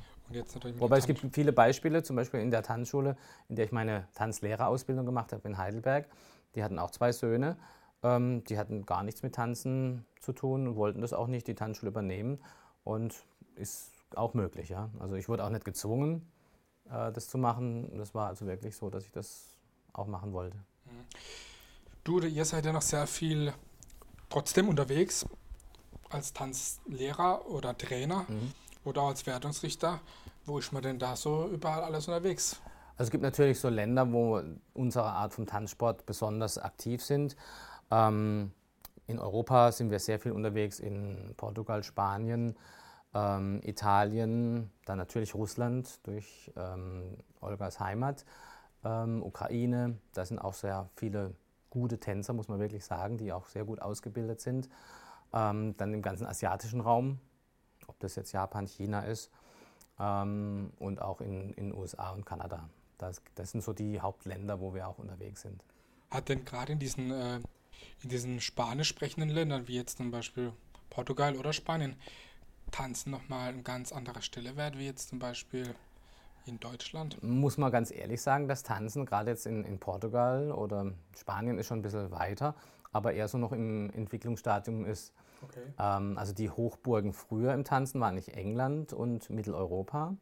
Wobei 0.79 0.98
es 0.98 1.05
gibt 1.05 1.22
viele 1.34 1.51
Beispiele, 1.51 2.03
zum 2.03 2.15
Beispiel 2.15 2.39
in 2.39 2.51
der 2.51 2.63
Tanzschule, 2.63 3.17
in 3.50 3.58
der 3.58 3.65
ich 3.65 3.74
meine 3.74 4.08
Tanzlehrerausbildung 4.15 5.05
gemacht 5.05 5.34
habe 5.34 5.46
in 5.46 5.58
Heidelberg. 5.58 6.08
Die 6.55 6.63
hatten 6.63 6.79
auch 6.79 6.91
zwei 6.91 7.12
Söhne. 7.12 7.58
Ähm, 8.01 8.46
die 8.46 8.58
hatten 8.58 8.86
gar 8.86 9.03
nichts 9.03 9.24
mit 9.24 9.36
Tanzen 9.36 10.05
zu 10.22 10.32
tun 10.32 10.65
und 10.65 10.77
wollten 10.77 11.01
das 11.01 11.12
auch 11.12 11.27
nicht, 11.27 11.48
die 11.48 11.53
Tanzschule 11.53 11.89
übernehmen. 11.89 12.39
Und 12.86 13.13
ist 13.55 13.91
auch 14.15 14.34
möglich, 14.34 14.70
ja. 14.70 14.89
Also 15.00 15.15
ich 15.15 15.27
wurde 15.27 15.43
auch 15.43 15.50
nicht 15.50 15.65
gezwungen, 15.65 16.25
äh, 16.86 17.12
das 17.12 17.27
zu 17.27 17.38
machen. 17.38 17.98
Das 17.98 18.15
war 18.15 18.29
also 18.29 18.46
wirklich 18.46 18.77
so, 18.77 18.89
dass 18.89 19.03
ich 19.03 19.12
das 19.12 19.48
auch 19.91 20.08
machen 20.08 20.32
wollte. 20.32 20.55
Du, 22.05 22.22
ihr 22.22 22.46
seid 22.46 22.65
ja 22.65 22.72
noch 22.72 22.82
sehr 22.82 23.05
viel 23.05 23.53
trotzdem 24.29 24.70
unterwegs 24.70 25.25
als 26.13 26.34
Tanzlehrer 26.34 27.50
oder 27.50 27.77
Trainer 27.77 28.25
mhm. 28.27 28.51
oder 28.84 29.01
als 29.03 29.25
Wertungsrichter. 29.25 30.00
Wo 30.46 30.60
ist 30.60 30.72
man 30.74 30.84
denn 30.84 31.00
da 31.00 31.15
so 31.15 31.48
überall 31.48 31.84
alles 31.84 32.08
unterwegs? 32.08 32.62
Also 32.96 33.05
es 33.08 33.12
gibt 33.12 33.24
natürlich 33.24 33.60
so 33.60 33.70
Länder, 33.70 34.12
wo 34.12 34.41
unsere 34.74 35.05
Art 35.05 35.34
von 35.34 35.48
Tanzsport 35.48 36.05
besonders 36.05 36.58
aktiv 36.58 37.03
sind. 37.03 37.36
Ähm, 37.89 38.51
in 39.08 39.20
Europa 39.20 39.72
sind 39.72 39.89
wir 39.89 40.00
sehr 40.00 40.20
viel 40.20 40.32
unterwegs, 40.32 40.79
in 40.79 41.34
Portugal, 41.36 41.84
Spanien, 41.84 42.55
ähm, 43.13 43.62
Italien, 43.63 44.72
dann 44.86 44.98
natürlich 44.98 45.36
Russland 45.36 46.00
durch 46.05 46.51
ähm, 46.55 47.17
Olgas 47.41 47.79
Heimat, 47.79 48.25
ähm, 48.84 49.24
Ukraine. 49.24 49.98
Da 50.13 50.25
sind 50.25 50.39
auch 50.39 50.53
sehr 50.53 50.89
viele 50.96 51.34
gute 51.70 52.00
Tänzer, 52.00 52.34
muss 52.34 52.48
man 52.48 52.60
wirklich 52.60 52.86
sagen, 52.86 53.17
die 53.17 53.34
auch 53.34 53.48
sehr 53.48 53.65
gut 53.65 53.82
ausgebildet 53.82 54.39
sind. 54.39 54.70
Ähm, 55.34 55.75
dann 55.78 55.94
im 55.94 56.02
ganzen 56.02 56.28
asiatischen 56.28 56.82
Raum, 56.82 57.20
ob 57.88 58.00
das 58.00 58.16
jetzt 58.16 58.32
Japan, 58.32 58.68
China 58.68 59.02
ist 59.02 59.32
ähm, 60.00 60.72
und 60.80 61.02
auch 61.02 61.22
in 61.22 61.54
den 61.54 61.74
USA 61.74 62.12
und 62.12 62.25
Kanada. 62.25 62.70
Das, 62.98 63.22
das, 63.36 63.52
sind 63.52 63.63
so 63.63 63.74
die 63.74 64.00
Hauptländer, 64.00 64.60
wo 64.60 64.74
wir 64.74 64.88
auch 64.88 65.00
unterwegs 65.00 65.42
sind. 65.42 65.63
Hat 66.12 66.30
denn 66.30 66.46
gerade 66.46 66.74
in 66.74 66.80
diesen, 66.80 67.12
äh, 67.12 67.40
in 68.04 68.10
diesen 68.10 68.40
spanisch 68.40 68.90
sprechenden 68.90 69.30
Ländern, 69.30 69.68
wie 69.68 69.75
jetzt 69.75 69.98
zum 69.98 70.12
Beispiel 70.12 70.54
Portugal 70.90 71.36
oder 71.36 71.54
Spanien, 71.54 71.96
Tanzen 72.72 73.12
nochmal 73.12 73.50
eine 73.50 73.63
ganz 73.63 73.92
andere 73.92 74.22
Stelle 74.22 74.56
wert, 74.56 74.78
wie 74.78 74.86
jetzt 74.86 75.10
zum 75.10 75.20
Beispiel 75.20 75.75
in 76.46 76.60
Deutschland? 76.60 77.22
Muss 77.22 77.58
man 77.58 77.72
ganz 77.72 77.92
ehrlich 77.92 78.22
sagen, 78.22 78.48
das 78.48 78.63
Tanzen, 78.63 79.06
gerade 79.06 79.32
jetzt 79.32 79.46
in, 79.46 79.63
in 79.63 79.80
Portugal 79.80 80.52
oder 80.52 80.94
Spanien, 81.18 81.58
ist 81.58 81.68
schon 81.68 81.80
ein 81.80 81.84
bisschen 81.84 82.12
weiter, 82.12 82.56
aber 82.94 83.14
eher 83.14 83.28
so 83.28 83.38
noch 83.38 83.52
im 83.52 83.90
Entwicklungsstadium 83.90 84.86
ist. 84.86 85.14
Okay. 85.42 85.62
Ähm, 85.78 86.18
also 86.18 86.34
die 86.34 86.50
Hochburgen 86.50 87.12
früher 87.12 87.54
im 87.54 87.66
Tanzen 87.66 88.00
waren 88.00 88.16
nicht 88.16 88.30
England 88.30 88.94
und 88.94 89.30
Mitteleuropa. 89.30 90.16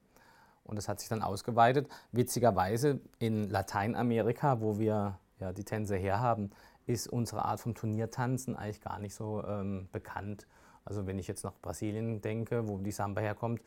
Und 0.63 0.75
das 0.75 0.87
hat 0.87 0.99
sich 0.99 1.09
dann 1.09 1.21
ausgeweitet. 1.21 1.89
Witzigerweise 2.11 3.01
in 3.19 3.49
Lateinamerika, 3.49 4.61
wo 4.61 4.79
wir 4.79 5.19
ja, 5.39 5.53
die 5.53 5.63
Tänze 5.63 5.97
herhaben, 5.97 6.51
ist 6.85 7.07
unsere 7.07 7.45
Art 7.45 7.59
vom 7.59 7.75
Turniertanzen 7.75 8.55
eigentlich 8.55 8.81
gar 8.81 8.99
nicht 8.99 9.13
so 9.13 9.43
ähm, 9.43 9.89
bekannt. 9.91 10.47
Also 10.85 11.05
wenn 11.07 11.19
ich 11.19 11.27
jetzt 11.27 11.43
nach 11.43 11.53
Brasilien 11.61 12.21
denke, 12.21 12.67
wo 12.67 12.77
die 12.77 12.91
Samba 12.91 13.21
herkommt, 13.21 13.61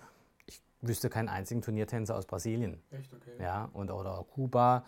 ich 0.46 0.62
wüsste 0.80 1.10
keinen 1.10 1.28
einzigen 1.28 1.62
Turniertänzer 1.62 2.16
aus 2.16 2.26
Brasilien. 2.26 2.82
Echt, 2.90 3.12
okay. 3.12 3.32
Ja, 3.40 3.68
und, 3.72 3.90
oder 3.90 4.24
Kuba 4.34 4.84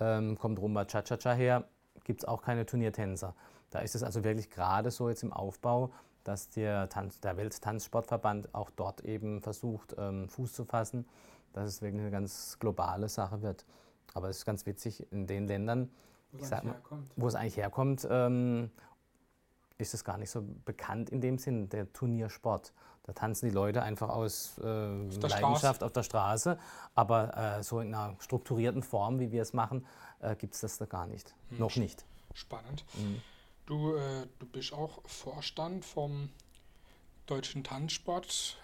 ähm, 0.00 0.38
kommt 0.38 0.58
Rumba 0.58 0.84
Cha-Cha-Cha 0.84 1.32
her, 1.32 1.64
gibt 2.04 2.20
es 2.20 2.28
auch 2.28 2.42
keine 2.42 2.66
Turniertänzer. 2.66 3.34
Da 3.70 3.80
ist 3.80 3.94
es 3.94 4.02
also 4.02 4.24
wirklich 4.24 4.50
gerade 4.50 4.90
so 4.90 5.08
jetzt 5.08 5.22
im 5.22 5.32
Aufbau, 5.32 5.92
dass 6.24 6.50
der, 6.50 6.88
Tanz, 6.88 7.20
der 7.20 7.36
Welttanzsportverband 7.36 8.54
auch 8.54 8.70
dort 8.70 9.00
eben 9.02 9.40
versucht, 9.40 9.94
ähm, 9.98 10.28
Fuß 10.28 10.52
zu 10.52 10.64
fassen, 10.64 11.06
dass 11.52 11.68
es 11.68 11.82
wirklich 11.82 12.02
eine 12.02 12.10
ganz 12.10 12.58
globale 12.58 13.08
Sache 13.08 13.42
wird. 13.42 13.64
Aber 14.14 14.28
es 14.28 14.38
ist 14.38 14.44
ganz 14.44 14.66
witzig, 14.66 15.10
in 15.12 15.26
den 15.26 15.46
Ländern, 15.46 15.90
wo, 16.32 16.44
es, 16.44 16.50
mal, 16.50 16.74
wo 17.16 17.28
es 17.28 17.34
eigentlich 17.34 17.56
herkommt, 17.56 18.06
ähm, 18.10 18.70
ist 19.78 19.94
es 19.94 20.04
gar 20.04 20.18
nicht 20.18 20.30
so 20.30 20.42
bekannt 20.64 21.10
in 21.10 21.20
dem 21.20 21.38
Sinn, 21.38 21.68
der 21.68 21.92
Turniersport. 21.92 22.72
Da 23.04 23.12
tanzen 23.14 23.48
die 23.48 23.54
Leute 23.54 23.82
einfach 23.82 24.10
aus 24.10 24.58
äh, 24.58 24.64
Leidenschaft 24.66 25.32
Straße. 25.32 25.84
auf 25.84 25.92
der 25.92 26.02
Straße, 26.02 26.58
aber 26.94 27.58
äh, 27.58 27.62
so 27.62 27.80
in 27.80 27.94
einer 27.94 28.16
strukturierten 28.18 28.82
Form, 28.82 29.18
wie 29.18 29.32
wir 29.32 29.40
es 29.40 29.54
machen, 29.54 29.86
äh, 30.20 30.36
gibt 30.36 30.54
es 30.54 30.60
das 30.60 30.76
da 30.76 30.84
gar 30.84 31.06
nicht. 31.06 31.34
Hm. 31.48 31.58
Noch 31.58 31.76
nicht. 31.76 32.04
Spannend. 32.34 32.84
Hm. 32.94 33.22
Du, 33.68 33.96
äh, 33.96 34.26
du 34.38 34.46
bist 34.46 34.72
auch 34.72 35.02
Vorstand 35.04 35.84
vom 35.84 36.30
deutschen 37.26 37.62
Tanzsport. 37.62 38.56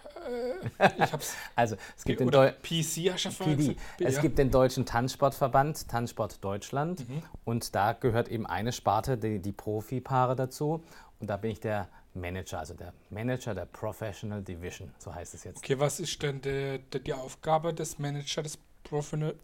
Äh, 0.79 0.87
also 1.55 1.75
es 1.95 2.03
gibt 2.03 2.21
den 2.21 2.31
Deu 2.31 2.51
PC, 2.51 3.13
PD. 3.37 3.75
Es 3.99 4.19
gibt 4.19 4.39
den 4.39 4.49
deutschen 4.49 4.87
Tanzsportverband, 4.87 5.87
Tanzsport 5.87 6.43
Deutschland, 6.43 7.07
mhm. 7.07 7.21
und 7.43 7.75
da 7.75 7.93
gehört 7.93 8.29
eben 8.29 8.47
eine 8.47 8.71
Sparte, 8.71 9.15
die, 9.15 9.37
die 9.37 9.51
Profipaare 9.51 10.35
dazu. 10.35 10.83
Und 11.19 11.29
da 11.29 11.37
bin 11.37 11.51
ich 11.51 11.59
der 11.59 11.87
Manager, 12.15 12.57
also 12.57 12.73
der 12.73 12.91
Manager 13.11 13.53
der 13.53 13.67
Professional 13.67 14.41
Division, 14.41 14.91
so 14.97 15.13
heißt 15.13 15.35
es 15.35 15.43
jetzt. 15.43 15.57
Okay, 15.59 15.77
was 15.77 15.99
ist 15.99 16.19
denn 16.23 16.41
die, 16.41 16.79
die, 16.91 16.99
die 16.99 17.13
Aufgabe 17.13 17.75
des 17.75 17.99
Managers 17.99 18.43
des 18.43 18.57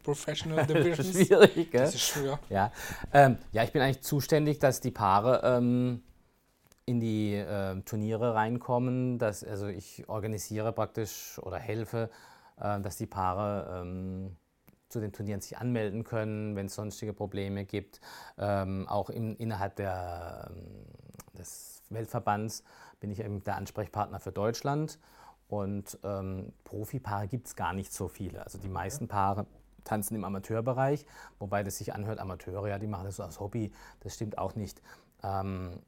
Professional 0.03 0.65
Divisions? 0.65 0.97
das 0.97 1.07
ist 1.07 1.27
schwierig, 1.27 1.71
gell? 1.71 1.81
Das 1.81 1.95
ist 1.95 2.01
schwer. 2.01 2.39
Ja, 2.49 2.71
ähm, 3.13 3.37
ja 3.51 3.63
ich 3.63 3.71
bin 3.71 3.81
eigentlich 3.81 4.01
zuständig, 4.01 4.59
dass 4.59 4.79
die 4.79 4.91
Paare 4.91 5.41
ähm, 5.43 6.01
in 6.85 6.99
die 6.99 7.35
äh, 7.35 7.79
Turniere 7.81 8.33
reinkommen. 8.33 9.17
Dass, 9.17 9.43
also 9.43 9.67
ich 9.67 10.07
organisiere 10.07 10.71
praktisch 10.71 11.39
oder 11.39 11.57
helfe, 11.57 12.09
äh, 12.59 12.79
dass 12.81 12.97
die 12.97 13.07
Paare 13.07 13.81
ähm, 13.81 14.35
zu 14.89 14.99
den 14.99 15.13
Turnieren 15.13 15.41
sich 15.41 15.57
anmelden 15.57 16.03
können, 16.03 16.55
wenn 16.55 16.67
es 16.67 16.75
sonstige 16.75 17.13
Probleme 17.13 17.65
gibt. 17.65 18.01
Ähm, 18.37 18.87
auch 18.87 19.09
im, 19.09 19.35
innerhalb 19.37 19.75
der, 19.77 20.51
ähm, 20.51 20.85
des 21.37 21.81
Weltverbands 21.89 22.63
bin 22.99 23.09
ich 23.09 23.19
eben 23.19 23.43
der 23.43 23.55
Ansprechpartner 23.55 24.19
für 24.19 24.31
Deutschland. 24.31 24.99
Und 25.51 25.99
ähm, 26.05 26.53
Profipaare 26.63 27.27
gibt 27.27 27.47
es 27.47 27.57
gar 27.57 27.73
nicht 27.73 27.91
so 27.91 28.07
viele. 28.07 28.41
Also 28.41 28.57
die 28.57 28.69
meisten 28.69 29.09
Paare 29.09 29.45
tanzen 29.83 30.15
im 30.15 30.23
Amateurbereich, 30.23 31.05
wobei 31.39 31.61
das 31.61 31.77
sich 31.77 31.93
anhört, 31.93 32.19
Amateure, 32.19 32.69
ja, 32.69 32.79
die 32.79 32.87
machen 32.87 33.03
das 33.03 33.17
so 33.17 33.23
als 33.23 33.41
Hobby. 33.41 33.73
Das 33.99 34.15
stimmt 34.15 34.37
auch 34.37 34.55
nicht. 34.55 34.81
Ähm, 35.23 35.81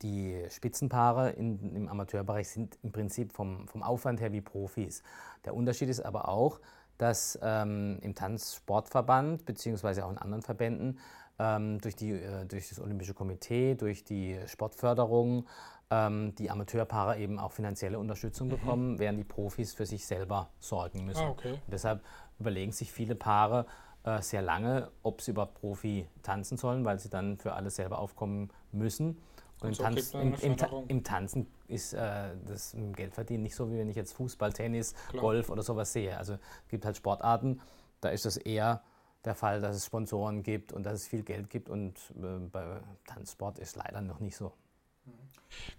die 0.00 0.44
Spitzenpaare 0.48 1.30
in, 1.30 1.74
im 1.74 1.88
Amateurbereich 1.88 2.48
sind 2.48 2.78
im 2.84 2.92
Prinzip 2.92 3.32
vom, 3.32 3.66
vom 3.66 3.82
Aufwand 3.82 4.20
her 4.20 4.30
wie 4.30 4.40
Profis. 4.40 5.02
Der 5.44 5.56
Unterschied 5.56 5.88
ist 5.88 6.00
aber 6.00 6.28
auch, 6.28 6.60
dass 6.96 7.36
ähm, 7.42 7.98
im 8.00 8.14
Tanzsportverband 8.14 9.44
beziehungsweise 9.44 10.06
auch 10.06 10.10
in 10.12 10.18
anderen 10.18 10.42
Verbänden 10.42 11.00
ähm, 11.40 11.80
durch, 11.80 11.96
die, 11.96 12.12
äh, 12.12 12.46
durch 12.46 12.68
das 12.68 12.78
Olympische 12.78 13.12
Komitee, 13.12 13.74
durch 13.74 14.04
die 14.04 14.38
Sportförderung 14.46 15.46
ähm, 15.94 16.34
die 16.34 16.50
Amateurpaare 16.50 17.18
eben 17.18 17.38
auch 17.38 17.52
finanzielle 17.52 17.98
Unterstützung 17.98 18.48
mhm. 18.48 18.52
bekommen, 18.52 18.98
während 18.98 19.18
die 19.18 19.24
Profis 19.24 19.74
für 19.74 19.86
sich 19.86 20.06
selber 20.06 20.50
sorgen 20.58 21.04
müssen. 21.04 21.24
Ah, 21.24 21.30
okay. 21.30 21.58
deshalb 21.70 22.02
überlegen 22.38 22.72
sich 22.72 22.92
viele 22.92 23.14
Paare 23.14 23.66
äh, 24.02 24.20
sehr 24.20 24.42
lange, 24.42 24.90
ob 25.02 25.20
sie 25.20 25.30
über 25.30 25.46
Profi 25.46 26.08
tanzen 26.22 26.58
sollen, 26.58 26.84
weil 26.84 26.98
sie 26.98 27.10
dann 27.10 27.38
für 27.38 27.52
alles 27.52 27.76
selber 27.76 27.98
aufkommen 27.98 28.50
müssen. 28.72 29.18
Und, 29.60 29.68
und 29.68 29.74
so 29.76 29.82
Tanz, 29.84 30.14
im, 30.14 30.34
im, 30.34 30.56
im, 30.88 31.04
Tanzen 31.04 31.46
ist 31.68 31.94
äh, 31.94 32.30
das 32.46 32.76
Geldverdienen 32.96 33.44
nicht 33.44 33.54
so, 33.54 33.70
wie 33.70 33.78
wenn 33.78 33.88
ich 33.88 33.96
jetzt 33.96 34.12
Fußball, 34.14 34.52
Tennis, 34.52 34.94
Klar. 35.10 35.22
Golf 35.22 35.48
oder 35.48 35.62
sowas 35.62 35.92
sehe. 35.92 36.18
Also 36.18 36.34
es 36.34 36.68
gibt 36.68 36.84
halt 36.84 36.96
Sportarten, 36.96 37.60
da 38.00 38.08
ist 38.08 38.26
es 38.26 38.36
eher 38.36 38.82
der 39.24 39.34
Fall, 39.34 39.60
dass 39.60 39.76
es 39.76 39.86
Sponsoren 39.86 40.42
gibt 40.42 40.72
und 40.72 40.84
dass 40.84 40.94
es 40.94 41.06
viel 41.06 41.22
Geld 41.22 41.48
gibt 41.48 41.70
und 41.70 41.98
äh, 42.20 42.40
bei 42.50 42.80
Tanzsport 43.06 43.58
ist 43.58 43.76
leider 43.76 44.02
noch 44.02 44.20
nicht 44.20 44.36
so. 44.36 44.52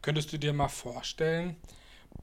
Könntest 0.01 0.31
du 0.31 0.37
dir 0.37 0.53
mal 0.53 0.67
vorstellen, 0.67 1.55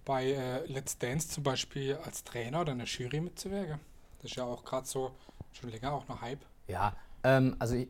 bei 0.04 0.32
äh, 0.32 0.66
Let's 0.66 0.98
Dance 0.98 1.28
zum 1.28 1.42
Beispiel 1.42 1.96
als 2.04 2.24
Trainer 2.24 2.60
oder 2.62 2.72
eine 2.72 2.84
Jury 2.84 3.20
mitzuwirken? 3.20 3.80
Das 4.20 4.30
ist 4.30 4.36
ja 4.36 4.44
auch 4.44 4.64
gerade 4.64 4.86
so 4.86 5.12
schon 5.52 5.70
länger 5.70 5.92
auch 5.92 6.06
noch 6.08 6.20
Hype. 6.22 6.44
Ja, 6.68 6.94
ähm, 7.24 7.56
also 7.58 7.74
ich, 7.74 7.88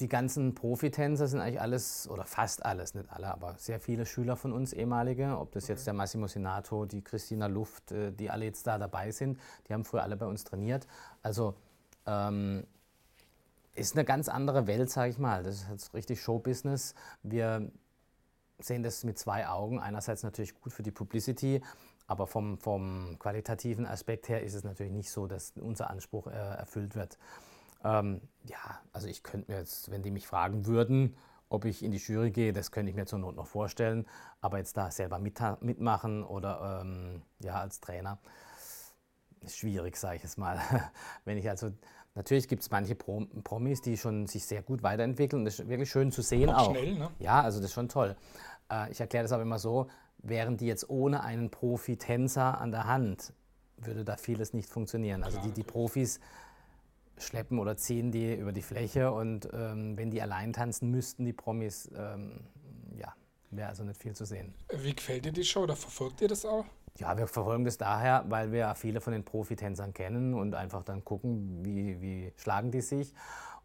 die 0.00 0.08
ganzen 0.08 0.54
Profitänzer 0.54 1.26
sind 1.26 1.40
eigentlich 1.40 1.60
alles, 1.60 2.08
oder 2.08 2.24
fast 2.24 2.64
alles, 2.64 2.94
nicht 2.94 3.10
alle, 3.10 3.32
aber 3.32 3.54
sehr 3.58 3.80
viele 3.80 4.06
Schüler 4.06 4.36
von 4.36 4.52
uns, 4.52 4.72
ehemalige, 4.72 5.38
ob 5.38 5.52
das 5.52 5.68
jetzt 5.68 5.86
der 5.86 5.94
Massimo 5.94 6.26
Senato, 6.26 6.86
die 6.86 7.02
Christina 7.02 7.46
Luft, 7.46 7.92
äh, 7.92 8.12
die 8.12 8.30
alle 8.30 8.46
jetzt 8.46 8.66
da 8.66 8.78
dabei 8.78 9.10
sind, 9.10 9.38
die 9.68 9.74
haben 9.74 9.84
früher 9.84 10.02
alle 10.02 10.16
bei 10.16 10.26
uns 10.26 10.44
trainiert. 10.44 10.86
Also 11.22 11.54
ähm, 12.06 12.66
ist 13.74 13.94
eine 13.94 14.04
ganz 14.04 14.28
andere 14.28 14.66
Welt, 14.66 14.90
sage 14.90 15.10
ich 15.10 15.18
mal. 15.18 15.42
Das 15.42 15.56
ist 15.56 15.68
jetzt 15.70 15.94
richtig 15.94 16.20
Showbusiness. 16.20 16.94
Wir 17.22 17.70
sehen 18.64 18.82
das 18.82 19.04
mit 19.04 19.18
zwei 19.18 19.48
Augen. 19.48 19.80
Einerseits 19.80 20.22
natürlich 20.22 20.54
gut 20.54 20.72
für 20.72 20.82
die 20.82 20.90
Publicity, 20.90 21.62
aber 22.06 22.26
vom, 22.26 22.58
vom 22.58 23.16
qualitativen 23.18 23.86
Aspekt 23.86 24.28
her 24.28 24.42
ist 24.42 24.54
es 24.54 24.64
natürlich 24.64 24.92
nicht 24.92 25.10
so, 25.10 25.26
dass 25.26 25.52
unser 25.60 25.90
Anspruch 25.90 26.26
äh, 26.26 26.30
erfüllt 26.30 26.94
wird. 26.94 27.18
Ähm, 27.84 28.20
ja, 28.44 28.80
also 28.92 29.08
ich 29.08 29.22
könnte 29.22 29.50
mir 29.50 29.58
jetzt, 29.58 29.90
wenn 29.90 30.02
die 30.02 30.10
mich 30.10 30.26
fragen 30.26 30.66
würden, 30.66 31.16
ob 31.48 31.64
ich 31.64 31.82
in 31.82 31.90
die 31.90 31.98
Jury 31.98 32.30
gehe, 32.30 32.52
das 32.52 32.70
könnte 32.70 32.90
ich 32.90 32.96
mir 32.96 33.06
zur 33.06 33.18
Not 33.18 33.36
noch 33.36 33.46
vorstellen. 33.46 34.06
Aber 34.40 34.58
jetzt 34.58 34.76
da 34.76 34.90
selber 34.90 35.18
mit, 35.18 35.40
mitmachen 35.60 36.24
oder 36.24 36.80
ähm, 36.82 37.22
ja, 37.40 37.60
als 37.60 37.80
Trainer, 37.80 38.18
ist 39.40 39.56
schwierig, 39.56 39.96
sage 39.96 40.16
ich 40.16 40.24
es 40.24 40.36
mal. 40.36 40.60
wenn 41.24 41.38
ich 41.38 41.48
also 41.48 41.72
Natürlich 42.16 42.48
gibt 42.48 42.62
es 42.62 42.70
manche 42.70 42.96
Promis, 42.96 43.82
die 43.82 43.96
schon 43.96 44.26
sich 44.26 44.44
sehr 44.44 44.62
gut 44.62 44.82
weiterentwickeln. 44.82 45.44
Das 45.44 45.60
ist 45.60 45.68
wirklich 45.68 45.90
schön 45.90 46.10
zu 46.10 46.22
sehen 46.22 46.50
auch. 46.50 46.68
auch. 46.68 46.70
Schnell, 46.72 46.96
ne? 46.96 47.10
Ja, 47.20 47.40
also 47.40 47.60
das 47.60 47.66
ist 47.66 47.74
schon 47.74 47.88
toll. 47.88 48.16
Äh, 48.70 48.90
ich 48.90 49.00
erkläre 49.00 49.24
das 49.24 49.32
aber 49.32 49.42
immer 49.42 49.58
so, 49.58 49.88
wären 50.18 50.56
die 50.56 50.66
jetzt 50.66 50.88
ohne 50.88 51.22
einen 51.22 51.50
Profi-Tänzer 51.50 52.60
an 52.60 52.70
der 52.70 52.86
Hand, 52.86 53.32
würde 53.76 54.04
da 54.04 54.16
vieles 54.16 54.52
nicht 54.52 54.68
funktionieren. 54.68 55.22
Also 55.22 55.40
die, 55.40 55.52
die 55.52 55.62
Profis 55.62 56.20
schleppen 57.18 57.58
oder 57.58 57.76
ziehen 57.76 58.10
die 58.10 58.34
über 58.34 58.52
die 58.52 58.62
Fläche 58.62 59.12
und 59.12 59.48
ähm, 59.52 59.96
wenn 59.96 60.10
die 60.10 60.22
allein 60.22 60.52
tanzen 60.52 60.90
müssten, 60.90 61.24
die 61.24 61.32
Promis, 61.32 61.90
ähm, 61.94 62.40
ja, 62.96 63.14
wäre 63.50 63.68
also 63.68 63.84
nicht 63.84 64.00
viel 64.00 64.14
zu 64.14 64.24
sehen. 64.24 64.54
Wie 64.74 64.94
gefällt 64.94 65.24
dir 65.24 65.32
die 65.32 65.44
Show 65.44 65.62
oder 65.62 65.76
verfolgt 65.76 66.20
ihr 66.22 66.28
das 66.28 66.44
auch? 66.44 66.64
Ja, 66.98 67.16
wir 67.16 67.26
verfolgen 67.26 67.64
das 67.64 67.78
daher, 67.78 68.24
weil 68.28 68.52
wir 68.52 68.74
viele 68.74 69.00
von 69.00 69.12
den 69.12 69.24
Profitänzern 69.24 69.94
kennen 69.94 70.34
und 70.34 70.54
einfach 70.54 70.82
dann 70.82 71.04
gucken, 71.04 71.64
wie, 71.64 72.00
wie 72.00 72.32
schlagen 72.36 72.70
die 72.70 72.80
sich. 72.80 73.14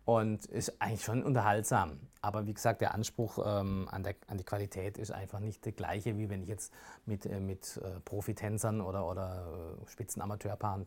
Und 0.05 0.45
ist 0.45 0.79
eigentlich 0.79 1.03
schon 1.03 1.23
unterhaltsam. 1.23 1.99
Aber 2.21 2.45
wie 2.45 2.53
gesagt, 2.53 2.81
der 2.81 2.93
Anspruch 2.93 3.39
ähm, 3.43 3.87
an, 3.91 4.03
der, 4.03 4.15
an 4.27 4.37
die 4.37 4.43
Qualität 4.43 4.97
ist 4.97 5.11
einfach 5.11 5.39
nicht 5.39 5.65
der 5.65 5.71
gleiche, 5.71 6.17
wie 6.17 6.29
wenn 6.29 6.43
ich 6.43 6.47
jetzt 6.47 6.71
mit, 7.05 7.25
äh, 7.25 7.39
mit 7.39 7.77
äh, 7.77 7.99
Profitänzern 8.01 8.81
oder, 8.81 9.07
oder 9.07 9.77
äh, 9.83 9.89
Spitzenamateurpaaren 9.89 10.85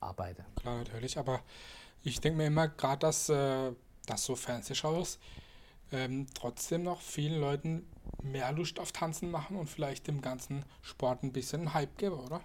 arbeite. 0.00 0.44
Klar, 0.56 0.78
natürlich. 0.78 1.16
Aber 1.18 1.40
ich 2.02 2.20
denke 2.20 2.38
mir 2.38 2.46
immer, 2.46 2.68
gerade 2.68 3.00
dass, 3.00 3.28
äh, 3.28 3.72
dass 4.06 4.24
so 4.24 4.34
Fernsehshows 4.34 5.18
ähm, 5.92 6.26
trotzdem 6.34 6.82
noch 6.82 7.00
vielen 7.00 7.40
Leuten 7.40 7.86
mehr 8.22 8.50
Lust 8.52 8.80
auf 8.80 8.92
Tanzen 8.92 9.30
machen 9.30 9.56
und 9.56 9.68
vielleicht 9.68 10.08
dem 10.08 10.20
ganzen 10.20 10.64
Sport 10.82 11.22
ein 11.22 11.32
bisschen 11.32 11.74
Hype 11.74 11.96
geben, 11.98 12.18
oder? 12.18 12.40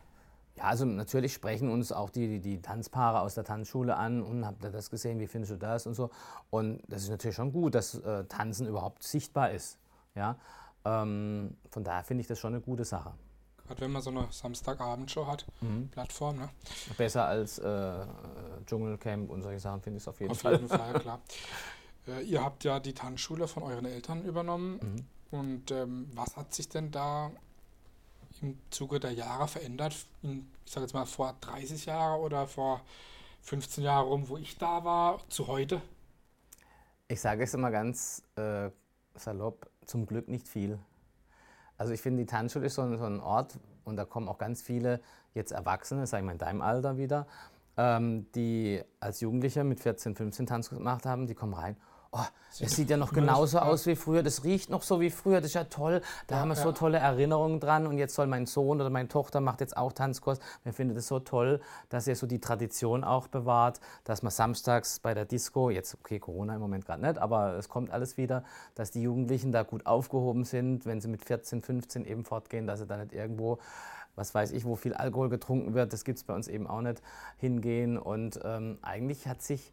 Ja, 0.55 0.65
also 0.65 0.85
natürlich 0.85 1.33
sprechen 1.33 1.69
uns 1.69 1.91
auch 1.91 2.09
die, 2.09 2.39
die 2.39 2.61
Tanzpaare 2.61 3.21
aus 3.21 3.35
der 3.35 3.43
Tanzschule 3.43 3.95
an 3.95 4.21
und 4.21 4.45
habt 4.45 4.63
ihr 4.63 4.71
das 4.71 4.89
gesehen, 4.89 5.19
wie 5.19 5.27
findest 5.27 5.53
du 5.53 5.57
das 5.57 5.87
und 5.87 5.93
so. 5.93 6.09
Und 6.49 6.81
das 6.87 7.03
ist 7.03 7.09
natürlich 7.09 7.35
schon 7.35 7.53
gut, 7.53 7.75
dass 7.75 7.95
äh, 7.95 8.25
Tanzen 8.25 8.67
überhaupt 8.67 9.03
sichtbar 9.03 9.51
ist. 9.51 9.77
Ja? 10.15 10.37
Ähm, 10.83 11.55
von 11.69 11.83
daher 11.83 12.03
finde 12.03 12.21
ich 12.21 12.27
das 12.27 12.39
schon 12.39 12.53
eine 12.53 12.61
gute 12.61 12.83
Sache. 12.83 13.13
Gerade 13.65 13.81
wenn 13.81 13.91
man 13.91 14.01
so 14.01 14.09
eine 14.09 14.27
Samstagabendshow 14.29 15.27
hat, 15.27 15.45
mhm. 15.61 15.87
Plattform. 15.89 16.37
Ne? 16.37 16.49
Besser 16.97 17.25
als 17.25 17.57
äh, 17.59 18.05
Dschungelcamp 18.65 19.29
und 19.29 19.41
solche 19.43 19.59
Sachen 19.59 19.81
finde 19.81 19.97
ich 19.97 20.03
es 20.03 20.07
auf 20.09 20.19
jeden 20.19 20.31
auf 20.31 20.39
Fall. 20.39 20.55
Auf 20.55 20.61
jeden 20.61 20.77
Fall, 20.77 20.93
klar. 20.99 21.21
Äh, 22.07 22.23
ihr 22.23 22.43
habt 22.43 22.63
ja 22.63 22.79
die 22.79 22.93
Tanzschule 22.93 23.47
von 23.47 23.61
euren 23.61 23.85
Eltern 23.85 24.23
übernommen. 24.23 24.79
Mhm. 24.81 25.37
Und 25.37 25.69
ähm, 25.69 26.09
was 26.15 26.35
hat 26.35 26.51
sich 26.51 26.67
denn 26.67 26.89
da 26.89 27.29
im 28.41 28.57
Zuge 28.69 28.99
der 28.99 29.11
Jahre 29.11 29.47
verändert? 29.47 29.95
In, 30.21 30.49
ich 30.65 30.71
sage 30.71 30.85
jetzt 30.85 30.93
mal 30.93 31.05
vor 31.05 31.35
30 31.41 31.85
Jahren 31.85 32.21
oder 32.21 32.47
vor 32.47 32.81
15 33.41 33.83
Jahren 33.83 34.07
rum, 34.07 34.29
wo 34.29 34.37
ich 34.37 34.57
da 34.57 34.83
war, 34.83 35.19
zu 35.29 35.47
heute? 35.47 35.81
Ich 37.07 37.21
sage 37.21 37.43
es 37.43 37.53
immer 37.53 37.71
ganz 37.71 38.23
äh, 38.35 38.69
salopp, 39.15 39.69
zum 39.85 40.05
Glück 40.05 40.27
nicht 40.27 40.47
viel. 40.47 40.79
Also 41.77 41.93
ich 41.93 42.01
finde, 42.01 42.23
die 42.23 42.27
Tanzschule 42.27 42.67
ist 42.67 42.75
so 42.75 42.83
ein, 42.83 42.97
so 42.97 43.05
ein, 43.05 43.19
Ort, 43.19 43.59
und 43.83 43.95
da 43.95 44.05
kommen 44.05 44.27
auch 44.27 44.37
ganz 44.37 44.61
viele 44.61 45.01
jetzt 45.33 45.51
Erwachsene, 45.51 46.05
sage 46.05 46.21
ich 46.21 46.25
mal 46.25 46.33
in 46.33 46.37
deinem 46.37 46.61
Alter 46.61 46.97
wieder, 46.97 47.27
ähm, 47.77 48.31
die 48.33 48.81
als 48.99 49.21
Jugendliche 49.21 49.63
mit 49.63 49.79
14, 49.79 50.15
15 50.15 50.45
Tanz 50.45 50.69
gemacht 50.69 51.05
haben, 51.05 51.27
die 51.27 51.35
kommen 51.35 51.53
rein 51.53 51.75
oh, 52.11 52.25
es 52.59 52.75
sieht 52.75 52.89
ja 52.89 52.97
noch 52.97 53.13
genauso 53.13 53.59
aus 53.59 53.85
wie 53.85 53.95
früher, 53.95 54.23
das 54.23 54.43
riecht 54.43 54.69
noch 54.69 54.83
so 54.83 54.99
wie 54.99 55.09
früher, 55.09 55.37
das 55.37 55.51
ist 55.51 55.53
ja 55.53 55.63
toll, 55.63 56.01
da 56.27 56.35
ja, 56.35 56.41
haben 56.41 56.49
wir 56.49 56.55
ja. 56.55 56.63
so 56.63 56.71
tolle 56.73 56.97
Erinnerungen 56.97 57.59
dran 57.59 57.87
und 57.87 57.97
jetzt 57.97 58.13
soll 58.13 58.27
mein 58.27 58.45
Sohn 58.45 58.81
oder 58.81 58.89
meine 58.89 59.07
Tochter 59.07 59.39
macht 59.39 59.61
jetzt 59.61 59.77
auch 59.77 59.93
Tanzkurs. 59.93 60.39
Wir 60.63 60.73
finden 60.73 60.97
es 60.97 61.07
so 61.07 61.19
toll, 61.19 61.61
dass 61.89 62.07
er 62.07 62.15
so 62.15 62.27
die 62.27 62.39
Tradition 62.39 63.03
auch 63.03 63.27
bewahrt, 63.27 63.79
dass 64.03 64.21
man 64.21 64.31
samstags 64.31 64.99
bei 64.99 65.13
der 65.13 65.25
Disco, 65.25 65.69
jetzt 65.69 65.95
okay, 65.95 66.19
Corona 66.19 66.55
im 66.55 66.61
Moment 66.61 66.85
gerade 66.85 67.01
nicht, 67.01 67.17
aber 67.17 67.55
es 67.55 67.69
kommt 67.69 67.91
alles 67.91 68.17
wieder, 68.17 68.43
dass 68.75 68.91
die 68.91 69.01
Jugendlichen 69.01 69.51
da 69.51 69.63
gut 69.63 69.85
aufgehoben 69.85 70.43
sind, 70.43 70.85
wenn 70.85 70.99
sie 70.99 71.07
mit 71.07 71.23
14, 71.23 71.61
15 71.61 72.05
eben 72.05 72.25
fortgehen, 72.25 72.67
dass 72.67 72.79
sie 72.79 72.85
da 72.85 72.97
nicht 72.97 73.13
irgendwo 73.13 73.59
was 74.15 74.35
weiß 74.35 74.51
ich, 74.51 74.65
wo 74.65 74.75
viel 74.75 74.93
Alkohol 74.93 75.29
getrunken 75.29 75.73
wird, 75.73 75.93
das 75.93 76.03
gibt 76.03 76.17
es 76.17 76.25
bei 76.25 76.35
uns 76.35 76.49
eben 76.49 76.67
auch 76.67 76.81
nicht, 76.81 77.01
hingehen. 77.37 77.97
Und 77.97 78.41
ähm, 78.43 78.77
eigentlich 78.81 79.25
hat 79.25 79.41
sich 79.41 79.71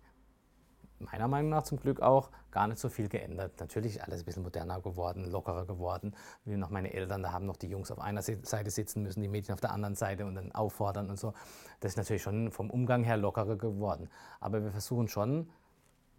meiner 0.98 1.28
Meinung 1.28 1.50
nach 1.50 1.62
zum 1.62 1.78
Glück 1.78 2.00
auch 2.00 2.30
gar 2.50 2.66
nicht 2.66 2.78
so 2.78 2.88
viel 2.88 3.08
geändert. 3.08 3.60
Natürlich 3.60 3.96
ist 3.96 4.02
alles 4.02 4.22
ein 4.22 4.24
bisschen 4.24 4.42
moderner 4.42 4.80
geworden, 4.80 5.24
lockerer 5.30 5.66
geworden. 5.66 6.14
Wie 6.44 6.56
noch 6.56 6.70
meine 6.70 6.92
Eltern, 6.92 7.22
da 7.22 7.32
haben 7.32 7.46
noch 7.46 7.56
die 7.56 7.68
Jungs 7.68 7.90
auf 7.90 8.00
einer 8.00 8.22
Seite 8.22 8.70
sitzen 8.70 9.02
müssen, 9.02 9.22
die 9.22 9.28
Mädchen 9.28 9.54
auf 9.54 9.60
der 9.60 9.72
anderen 9.72 9.94
Seite 9.94 10.26
und 10.26 10.34
dann 10.34 10.52
auffordern 10.52 11.10
und 11.10 11.18
so. 11.18 11.34
Das 11.80 11.92
ist 11.92 11.96
natürlich 11.96 12.22
schon 12.22 12.50
vom 12.50 12.70
Umgang 12.70 13.04
her 13.04 13.16
lockerer 13.16 13.56
geworden. 13.56 14.08
Aber 14.40 14.62
wir 14.62 14.70
versuchen 14.70 15.08
schon, 15.08 15.50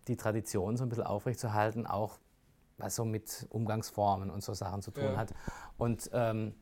die 0.08 0.15
Tradition 0.15 0.78
so 0.78 0.84
ein 0.84 0.89
bisschen 0.89 1.06
aufrechtzuerhalten, 1.06 1.86
auch 1.86 2.20
was 2.78 2.96
so 2.96 3.06
mit 3.06 3.48
Umgangsformen 3.50 4.30
und 4.30 4.44
so 4.44 4.54
Sachen 4.54 4.82
zu 4.82 4.92
tun 4.92 5.04
ja. 5.04 5.18
hat. 5.18 5.34
Und 5.78 6.10
ähm, 6.13 6.56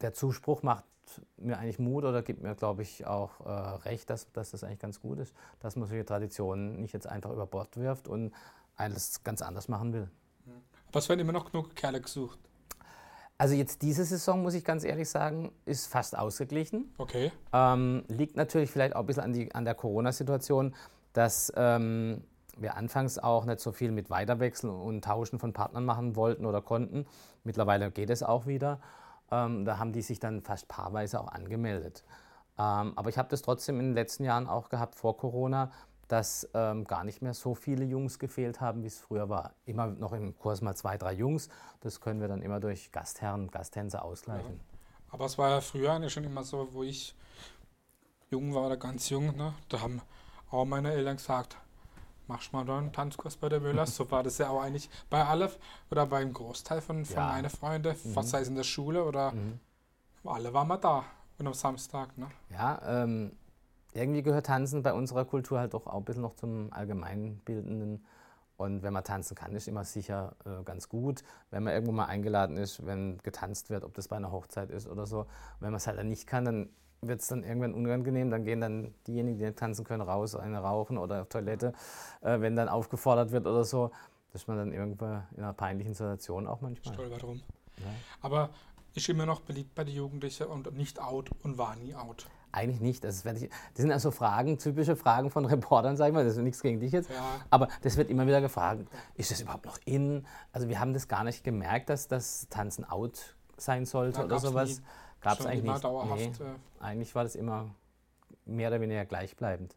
der 0.00 0.12
Zuspruch 0.14 0.62
macht 0.62 0.84
mir 1.36 1.58
eigentlich 1.58 1.78
Mut 1.78 2.04
oder 2.04 2.22
gibt 2.22 2.42
mir, 2.42 2.54
glaube 2.54 2.82
ich, 2.82 3.06
auch 3.06 3.40
äh, 3.40 3.50
recht, 3.88 4.10
dass, 4.10 4.30
dass 4.32 4.50
das 4.50 4.64
eigentlich 4.64 4.80
ganz 4.80 5.00
gut 5.00 5.18
ist, 5.18 5.34
dass 5.60 5.76
man 5.76 5.88
solche 5.88 6.04
Traditionen 6.04 6.80
nicht 6.80 6.94
jetzt 6.94 7.06
einfach 7.06 7.30
über 7.30 7.46
Bord 7.46 7.76
wirft 7.76 8.08
und 8.08 8.32
alles 8.76 9.22
ganz 9.24 9.42
anders 9.42 9.68
machen 9.68 9.92
will. 9.92 10.08
Aber 10.88 10.98
es 10.98 11.08
werden 11.08 11.20
immer 11.20 11.32
noch 11.32 11.50
genug 11.50 11.74
Kerle 11.74 12.00
gesucht. 12.00 12.38
Also 13.38 13.54
jetzt 13.54 13.82
diese 13.82 14.04
Saison, 14.04 14.42
muss 14.42 14.54
ich 14.54 14.62
ganz 14.62 14.84
ehrlich 14.84 15.08
sagen, 15.08 15.52
ist 15.64 15.86
fast 15.86 16.16
ausgeglichen. 16.16 16.92
Okay. 16.98 17.32
Ähm, 17.52 18.04
liegt 18.08 18.36
natürlich 18.36 18.70
vielleicht 18.70 18.94
auch 18.94 19.00
ein 19.00 19.06
bisschen 19.06 19.22
an, 19.22 19.32
die, 19.32 19.54
an 19.54 19.64
der 19.64 19.74
Corona-Situation, 19.74 20.74
dass 21.12 21.52
ähm, 21.56 22.22
wir 22.56 22.76
anfangs 22.76 23.18
auch 23.18 23.44
nicht 23.44 23.60
so 23.60 23.72
viel 23.72 23.90
mit 23.90 24.10
Weiterwechseln 24.10 24.72
und 24.72 25.02
Tauschen 25.02 25.38
von 25.38 25.52
Partnern 25.52 25.84
machen 25.84 26.14
wollten 26.14 26.44
oder 26.44 26.60
konnten. 26.60 27.06
Mittlerweile 27.42 27.90
geht 27.90 28.10
es 28.10 28.22
auch 28.22 28.46
wieder. 28.46 28.80
Ähm, 29.32 29.64
da 29.64 29.78
haben 29.78 29.92
die 29.92 30.02
sich 30.02 30.20
dann 30.20 30.42
fast 30.42 30.68
paarweise 30.68 31.18
auch 31.18 31.28
angemeldet. 31.28 32.04
Ähm, 32.58 32.92
aber 32.96 33.08
ich 33.08 33.16
habe 33.16 33.30
das 33.30 33.42
trotzdem 33.42 33.80
in 33.80 33.86
den 33.86 33.94
letzten 33.94 34.24
Jahren 34.24 34.46
auch 34.46 34.68
gehabt 34.68 34.94
vor 34.94 35.16
Corona, 35.16 35.72
dass 36.06 36.46
ähm, 36.52 36.84
gar 36.84 37.04
nicht 37.04 37.22
mehr 37.22 37.32
so 37.32 37.54
viele 37.54 37.84
Jungs 37.86 38.18
gefehlt 38.18 38.60
haben, 38.60 38.82
wie 38.82 38.88
es 38.88 38.98
früher 38.98 39.30
war. 39.30 39.54
Immer 39.64 39.86
noch 39.86 40.12
im 40.12 40.36
Kurs 40.36 40.60
mal 40.60 40.74
zwei, 40.74 40.98
drei 40.98 41.14
Jungs. 41.14 41.48
Das 41.80 42.02
können 42.02 42.20
wir 42.20 42.28
dann 42.28 42.42
immer 42.42 42.60
durch 42.60 42.92
Gastherren, 42.92 43.50
Gasttänzer 43.50 44.04
ausgleichen. 44.04 44.52
Ja. 44.52 45.12
Aber 45.12 45.24
es 45.24 45.38
war 45.38 45.48
ja 45.48 45.60
früher 45.62 46.08
schon 46.10 46.24
immer 46.24 46.44
so, 46.44 46.68
wo 46.72 46.82
ich 46.82 47.14
jung 48.30 48.54
war 48.54 48.66
oder 48.66 48.76
ganz 48.76 49.08
jung, 49.08 49.34
ne? 49.36 49.54
da 49.70 49.80
haben 49.80 50.02
auch 50.50 50.66
meine 50.66 50.92
Eltern 50.92 51.16
gesagt, 51.16 51.56
machst 52.32 52.52
mal 52.52 52.64
da 52.64 52.78
einen 52.78 52.92
Tanzkurs 52.92 53.36
bei 53.36 53.48
der 53.48 53.60
Müllers. 53.60 53.94
So 53.94 54.10
war 54.10 54.22
das 54.22 54.38
ja 54.38 54.48
auch 54.48 54.62
eigentlich 54.62 54.88
bei 55.10 55.24
Aleph 55.24 55.58
oder 55.90 56.06
beim 56.06 56.32
Großteil 56.32 56.80
von, 56.80 57.04
von 57.04 57.16
ja. 57.16 57.28
meinen 57.28 57.50
Freunden, 57.50 57.94
mhm. 58.04 58.16
was 58.16 58.30
sei 58.30 58.40
es 58.40 58.48
in 58.48 58.56
der 58.56 58.62
Schule 58.64 59.04
oder 59.04 59.32
mhm. 59.32 59.60
alle 60.24 60.52
waren 60.54 60.68
wir 60.68 60.78
da 60.78 61.04
und 61.38 61.46
am 61.46 61.54
Samstag. 61.54 62.16
Ne? 62.16 62.28
Ja, 62.50 62.80
ähm, 62.86 63.32
irgendwie 63.92 64.22
gehört 64.22 64.46
Tanzen 64.46 64.82
bei 64.82 64.94
unserer 64.94 65.24
Kultur 65.24 65.58
halt 65.58 65.74
doch 65.74 65.86
auch 65.86 65.98
ein 65.98 66.04
bisschen 66.04 66.22
noch 66.22 66.34
zum 66.34 66.72
Allgemeinbildenden. 66.72 68.04
Und 68.56 68.82
wenn 68.82 68.92
man 68.92 69.02
tanzen 69.02 69.34
kann, 69.34 69.54
ist 69.54 69.66
immer 69.66 69.84
sicher 69.84 70.36
äh, 70.44 70.62
ganz 70.62 70.88
gut. 70.88 71.24
Wenn 71.50 71.64
man 71.64 71.74
irgendwo 71.74 71.92
mal 71.92 72.04
eingeladen 72.04 72.56
ist, 72.56 72.86
wenn 72.86 73.18
getanzt 73.18 73.70
wird, 73.70 73.82
ob 73.82 73.94
das 73.94 74.08
bei 74.08 74.16
einer 74.16 74.30
Hochzeit 74.30 74.70
ist 74.70 74.86
oder 74.88 75.04
so. 75.04 75.26
wenn 75.60 75.70
man 75.70 75.78
es 75.78 75.86
halt 75.86 75.98
dann 75.98 76.08
nicht 76.08 76.26
kann, 76.26 76.44
dann 76.44 76.70
wird 77.02 77.20
es 77.20 77.28
dann 77.28 77.44
irgendwann 77.44 77.74
unangenehm. 77.74 78.30
Dann 78.30 78.44
gehen 78.44 78.60
dann 78.60 78.94
diejenigen, 79.06 79.38
die 79.38 79.44
nicht 79.44 79.58
tanzen 79.58 79.84
können, 79.84 80.02
raus, 80.02 80.34
eine 80.34 80.58
rauchen 80.58 80.98
oder 80.98 81.22
auf 81.22 81.28
Toilette, 81.28 81.72
äh, 82.22 82.40
wenn 82.40 82.56
dann 82.56 82.68
aufgefordert 82.68 83.32
wird 83.32 83.46
oder 83.46 83.64
so. 83.64 83.90
dass 84.32 84.46
man 84.46 84.56
dann 84.56 84.72
irgendwann 84.72 85.24
in 85.36 85.42
einer 85.42 85.52
peinlichen 85.52 85.92
Situation 85.92 86.46
auch 86.46 86.62
manchmal. 86.62 86.94
Stolpert 86.94 87.22
rum. 87.22 87.42
Ja. 87.78 87.84
Aber 88.22 88.50
ist 88.94 89.08
immer 89.08 89.26
noch 89.26 89.40
beliebt 89.40 89.74
bei 89.74 89.84
den 89.84 89.94
Jugendlichen 89.94 90.46
und 90.46 90.74
nicht 90.74 91.00
out 91.00 91.30
und 91.42 91.58
war 91.58 91.76
nie 91.76 91.94
out. 91.94 92.26
Eigentlich 92.50 92.80
nicht. 92.80 93.04
Das, 93.04 93.22
das 93.22 93.40
sind 93.74 93.92
also 93.92 94.10
Fragen, 94.10 94.58
typische 94.58 94.96
Fragen 94.96 95.30
von 95.30 95.44
Reportern, 95.46 95.96
sag 95.96 96.08
ich 96.08 96.14
mal. 96.14 96.24
Das 96.24 96.36
ist 96.36 96.42
nichts 96.42 96.60
gegen 96.60 96.80
dich 96.80 96.92
jetzt. 96.92 97.10
Ja. 97.10 97.40
Aber 97.48 97.68
das 97.80 97.96
wird 97.96 98.10
immer 98.10 98.26
wieder 98.26 98.40
gefragt, 98.40 98.86
ist 99.14 99.30
das 99.30 99.40
überhaupt 99.40 99.64
noch 99.64 99.78
in? 99.86 100.26
Also 100.52 100.68
wir 100.68 100.78
haben 100.78 100.92
das 100.92 101.08
gar 101.08 101.24
nicht 101.24 101.44
gemerkt, 101.44 101.88
dass 101.88 102.08
das 102.08 102.48
Tanzen 102.48 102.84
out 102.84 103.36
sein 103.56 103.86
sollte 103.86 104.20
ja, 104.20 104.24
oder 104.26 104.38
sowas. 104.38 104.82
Gab 105.22 105.40
es 105.40 105.46
eigentlich 105.46 105.62
nicht. 105.62 105.84
Dauerhaft, 105.84 106.40
nee, 106.40 106.46
äh 106.46 106.84
eigentlich 106.84 107.14
war 107.14 107.22
das 107.22 107.34
immer 107.34 107.74
mehr 108.44 108.68
oder 108.68 108.80
weniger 108.80 109.04
gleichbleibend. 109.04 109.76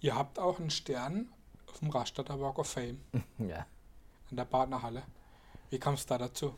Ihr 0.00 0.14
habt 0.14 0.38
auch 0.38 0.58
einen 0.58 0.70
Stern 0.70 1.28
auf 1.68 1.78
dem 1.78 1.90
Rastadter 1.90 2.40
Walk 2.40 2.58
of 2.58 2.68
Fame. 2.68 3.00
ja. 3.38 3.66
In 4.30 4.36
der 4.36 4.44
Partnerhalle. 4.44 5.02
Wie 5.70 5.78
kam 5.78 5.94
es 5.94 6.06
da 6.06 6.18
dazu? 6.18 6.54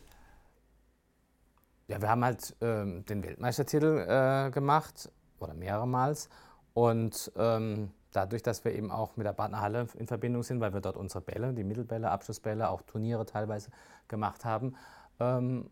Ja, 1.88 2.00
wir 2.00 2.08
haben 2.08 2.24
halt 2.24 2.54
ähm, 2.60 3.04
den 3.04 3.22
Weltmeistertitel 3.24 4.06
äh, 4.08 4.50
gemacht 4.50 5.10
oder 5.40 5.54
mehrmals 5.54 6.28
und 6.72 7.32
ähm, 7.36 7.90
dadurch, 8.12 8.42
dass 8.42 8.64
wir 8.64 8.72
eben 8.72 8.90
auch 8.90 9.16
mit 9.16 9.26
der 9.26 9.32
Partnerhalle 9.32 9.88
in 9.98 10.06
Verbindung 10.06 10.42
sind, 10.42 10.60
weil 10.60 10.72
wir 10.72 10.80
dort 10.80 10.96
unsere 10.96 11.20
Bälle, 11.20 11.52
die 11.52 11.64
Mittelbälle, 11.64 12.10
Abschlussbälle, 12.10 12.68
auch 12.70 12.82
Turniere 12.82 13.26
teilweise 13.26 13.70
gemacht 14.06 14.44
haben, 14.44 14.76
ähm, 15.18 15.70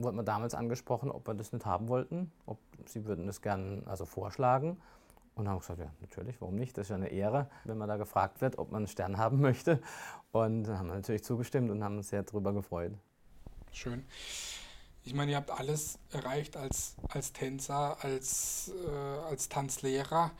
wurden 0.00 0.16
wir 0.16 0.22
damals 0.22 0.54
angesprochen, 0.54 1.10
ob 1.10 1.26
wir 1.26 1.34
das 1.34 1.52
nicht 1.52 1.66
haben 1.66 1.88
wollten, 1.88 2.32
ob 2.46 2.58
sie 2.86 3.04
würden 3.04 3.26
das 3.26 3.42
gerne 3.42 3.82
also 3.86 4.04
vorschlagen. 4.04 4.80
Und 5.36 5.48
haben 5.48 5.60
gesagt, 5.60 5.78
ja, 5.78 5.90
natürlich, 6.00 6.40
warum 6.40 6.56
nicht? 6.56 6.76
Das 6.76 6.86
ist 6.86 6.90
ja 6.90 6.96
eine 6.96 7.08
Ehre, 7.08 7.48
wenn 7.64 7.78
man 7.78 7.88
da 7.88 7.96
gefragt 7.96 8.40
wird, 8.40 8.58
ob 8.58 8.72
man 8.72 8.78
einen 8.78 8.88
Stern 8.88 9.16
haben 9.16 9.40
möchte. 9.40 9.80
Und 10.32 10.68
haben 10.68 10.88
wir 10.88 10.96
natürlich 10.96 11.24
zugestimmt 11.24 11.70
und 11.70 11.82
haben 11.84 11.96
uns 11.96 12.08
sehr 12.08 12.22
darüber 12.22 12.52
gefreut. 12.52 12.92
Schön 13.72 14.04
ich 15.04 15.14
meine, 15.14 15.32
ihr 15.32 15.36
habt 15.36 15.50
alles 15.50 15.98
erreicht 16.10 16.56
als, 16.56 16.94
als 17.08 17.32
Tänzer, 17.32 18.02
als, 18.04 18.72
äh, 18.86 18.90
als 19.28 19.48
Tanzlehrer. 19.48 20.30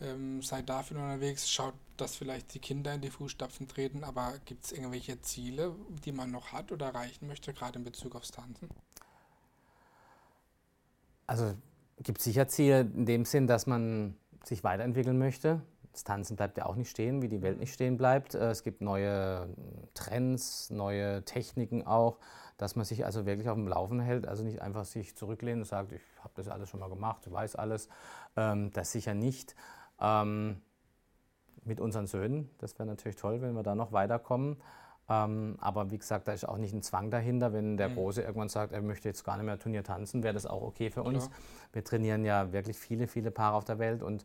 Ähm, 0.00 0.42
seid 0.42 0.68
dafür 0.68 0.98
unterwegs, 0.98 1.48
schaut, 1.48 1.74
dass 1.96 2.16
vielleicht 2.16 2.52
die 2.54 2.58
Kinder 2.58 2.94
in 2.94 3.00
die 3.00 3.10
Fußstapfen 3.10 3.68
treten, 3.68 4.02
aber 4.02 4.34
gibt 4.44 4.64
es 4.64 4.72
irgendwelche 4.72 5.20
Ziele, 5.20 5.74
die 6.04 6.10
man 6.10 6.32
noch 6.32 6.52
hat 6.52 6.72
oder 6.72 6.86
erreichen 6.86 7.28
möchte, 7.28 7.54
gerade 7.54 7.78
in 7.78 7.84
Bezug 7.84 8.16
aufs 8.16 8.32
Tanzen? 8.32 8.68
Also 11.26 11.54
gibt 11.98 12.20
sicher 12.20 12.48
Ziele 12.48 12.80
in 12.80 13.06
dem 13.06 13.24
Sinn, 13.24 13.46
dass 13.46 13.66
man 13.66 14.16
sich 14.44 14.64
weiterentwickeln 14.64 15.18
möchte. 15.18 15.62
Das 15.92 16.04
Tanzen 16.04 16.36
bleibt 16.36 16.58
ja 16.58 16.66
auch 16.66 16.74
nicht 16.74 16.90
stehen, 16.90 17.22
wie 17.22 17.28
die 17.28 17.40
Welt 17.40 17.58
nicht 17.58 17.72
stehen 17.72 17.96
bleibt. 17.96 18.34
Äh, 18.34 18.50
es 18.50 18.62
gibt 18.62 18.80
neue 18.80 19.48
Trends, 19.94 20.70
neue 20.70 21.24
Techniken 21.24 21.86
auch 21.86 22.18
dass 22.56 22.76
man 22.76 22.84
sich 22.84 23.04
also 23.04 23.26
wirklich 23.26 23.48
auf 23.48 23.56
dem 23.56 23.68
Laufen 23.68 24.00
hält, 24.00 24.26
also 24.26 24.44
nicht 24.44 24.62
einfach 24.62 24.84
sich 24.84 25.16
zurücklehnt 25.16 25.58
und 25.58 25.64
sagt, 25.64 25.92
ich 25.92 26.02
habe 26.20 26.34
das 26.36 26.48
alles 26.48 26.68
schon 26.68 26.80
mal 26.80 26.88
gemacht, 26.88 27.26
ich 27.26 27.32
weiß 27.32 27.56
alles. 27.56 27.88
Ähm, 28.36 28.70
das 28.72 28.92
sicher 28.92 29.14
nicht. 29.14 29.54
Ähm, 30.00 30.60
mit 31.64 31.80
unseren 31.80 32.06
Söhnen, 32.06 32.50
das 32.58 32.78
wäre 32.78 32.86
natürlich 32.86 33.16
toll, 33.16 33.40
wenn 33.40 33.54
wir 33.54 33.62
da 33.62 33.74
noch 33.74 33.92
weiterkommen. 33.92 34.60
Ähm, 35.08 35.56
aber 35.60 35.90
wie 35.90 35.98
gesagt, 35.98 36.28
da 36.28 36.32
ist 36.32 36.48
auch 36.48 36.56
nicht 36.56 36.72
ein 36.72 36.82
Zwang 36.82 37.10
dahinter. 37.10 37.52
Wenn 37.52 37.76
der 37.76 37.90
mhm. 37.90 37.94
Große 37.94 38.22
irgendwann 38.22 38.48
sagt, 38.48 38.72
er 38.72 38.82
möchte 38.82 39.08
jetzt 39.08 39.24
gar 39.24 39.36
nicht 39.36 39.46
mehr 39.46 39.58
Turnier 39.58 39.84
tanzen, 39.84 40.22
wäre 40.22 40.34
das 40.34 40.46
auch 40.46 40.62
okay 40.62 40.90
für 40.90 41.02
uns. 41.02 41.26
Klar. 41.26 41.38
Wir 41.72 41.84
trainieren 41.84 42.24
ja 42.24 42.52
wirklich 42.52 42.78
viele, 42.78 43.06
viele 43.06 43.30
Paare 43.30 43.56
auf 43.56 43.64
der 43.64 43.78
Welt 43.78 44.02
und 44.02 44.24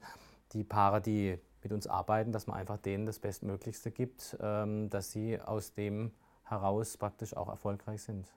die 0.54 0.64
Paare, 0.64 1.02
die 1.02 1.38
mit 1.62 1.74
uns 1.74 1.88
arbeiten, 1.88 2.32
dass 2.32 2.48
man 2.48 2.56
einfach 2.56 2.78
denen 2.78 3.06
das 3.06 3.20
Bestmöglichste 3.20 3.92
gibt, 3.92 4.38
ähm, 4.42 4.90
dass 4.90 5.12
sie 5.12 5.40
aus 5.42 5.74
dem 5.74 6.12
heraus 6.44 6.96
praktisch 6.98 7.36
auch 7.36 7.50
erfolgreich 7.50 8.02
sind. 8.02 8.32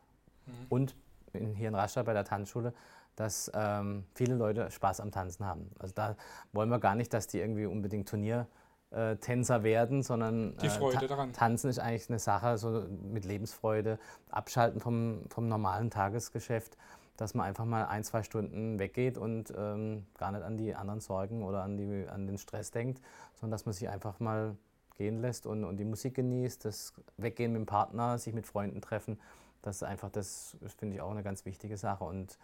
Mhm. 0.47 0.53
Und 0.69 0.97
in, 1.33 1.55
hier 1.55 1.69
in 1.69 1.75
Rastatt 1.75 2.07
bei 2.07 2.13
der 2.13 2.25
Tanzschule, 2.25 2.75
dass 3.15 3.51
ähm, 3.55 4.05
viele 4.15 4.35
Leute 4.35 4.71
Spaß 4.71 5.01
am 5.01 5.11
Tanzen 5.13 5.47
haben. 5.47 5.71
Also 5.79 5.95
da 5.95 6.17
wollen 6.53 6.71
wir 6.71 6.79
gar 6.79 6.95
nicht, 6.95 7.13
dass 7.13 7.27
die 7.27 7.39
irgendwie 7.39 7.67
unbedingt 7.67 8.09
Turniertänzer 8.09 8.51
äh, 8.93 9.17
werden, 9.63 10.03
sondern 10.03 10.57
äh, 10.59 10.69
ta. 10.69 11.27
Tanzen 11.33 11.71
ist 11.71 11.79
eigentlich 11.79 12.09
eine 12.09 12.19
Sache 12.19 12.59
so 12.59 12.85
mit 13.03 13.25
Lebensfreude, 13.25 13.99
abschalten 14.31 14.81
vom, 14.81 15.23
vom 15.29 15.49
normalen 15.49 15.91
Tagesgeschäft, 15.91 16.77
dass 17.17 17.35
man 17.35 17.47
einfach 17.47 17.65
mal 17.65 17.87
ein, 17.87 18.05
zwei 18.05 18.23
Stunden 18.23 18.79
weggeht 18.79 19.19
und 19.19 19.53
ähm, 19.57 20.07
gar 20.19 20.33
nicht 20.33 20.43
an 20.43 20.57
die 20.57 20.75
anderen 20.75 21.01
Sorgen 21.01 21.43
oder 21.43 21.63
an, 21.63 21.77
die, 21.77 22.07
an 22.09 22.27
den 22.27 22.39
Stress 22.39 22.71
denkt, 22.71 23.01
sondern 23.35 23.53
dass 23.53 23.67
man 23.67 23.73
sich 23.73 23.89
einfach 23.89 24.21
mal 24.21 24.57
gehen 24.97 25.21
lässt 25.21 25.47
und, 25.47 25.65
und 25.65 25.79
die 25.79 25.85
Musik 25.85 26.15
genießt, 26.15 26.65
das 26.65 26.95
Weggehen 27.17 27.53
mit 27.53 27.61
dem 27.61 27.67
Partner, 27.67 28.19
sich 28.19 28.35
mit 28.35 28.47
Freunden 28.47 28.81
treffen, 28.81 29.19
das 29.63 29.77
ist 29.77 29.83
einfach, 29.85 30.11
das 30.11 30.57
finde 30.77 30.97
ich 30.97 31.01
auch 31.01 31.11
eine 31.11 31.23
ganz 31.23 31.45
wichtige 31.45 31.77
Sache 31.77 32.05
und 32.05 32.39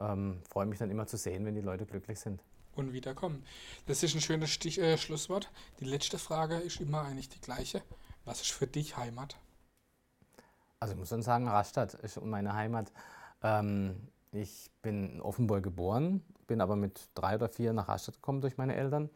ähm, 0.00 0.40
freue 0.48 0.66
mich 0.66 0.78
dann 0.78 0.90
immer 0.90 1.06
zu 1.06 1.16
sehen, 1.16 1.44
wenn 1.44 1.54
die 1.54 1.60
Leute 1.60 1.86
glücklich 1.86 2.18
sind. 2.18 2.42
Und 2.76 2.92
wiederkommen. 2.92 3.44
Das 3.86 4.02
ist 4.02 4.14
ein 4.14 4.20
schönes 4.20 4.50
Stich, 4.50 4.80
äh, 4.80 4.98
Schlusswort. 4.98 5.50
Die 5.80 5.84
letzte 5.84 6.18
Frage 6.18 6.56
ist 6.56 6.80
immer 6.80 7.02
eigentlich 7.02 7.28
die 7.28 7.40
gleiche. 7.40 7.82
Was 8.24 8.40
ist 8.40 8.50
für 8.50 8.66
dich 8.66 8.96
Heimat? 8.96 9.36
Also 10.80 10.94
ich 10.94 10.98
muss 10.98 11.10
dann 11.10 11.22
sagen, 11.22 11.46
Rastatt 11.48 11.94
ist 11.94 12.20
meine 12.22 12.54
Heimat. 12.54 12.92
Ähm, 13.42 14.08
ich 14.32 14.70
bin 14.82 15.14
in 15.14 15.20
Offenburg 15.20 15.62
geboren, 15.62 16.24
bin 16.46 16.60
aber 16.60 16.74
mit 16.74 17.08
drei 17.14 17.36
oder 17.36 17.48
vier 17.48 17.72
nach 17.72 17.88
Rastatt 17.88 18.16
gekommen 18.16 18.40
durch 18.40 18.56
meine 18.58 18.74
Eltern. 18.74 19.08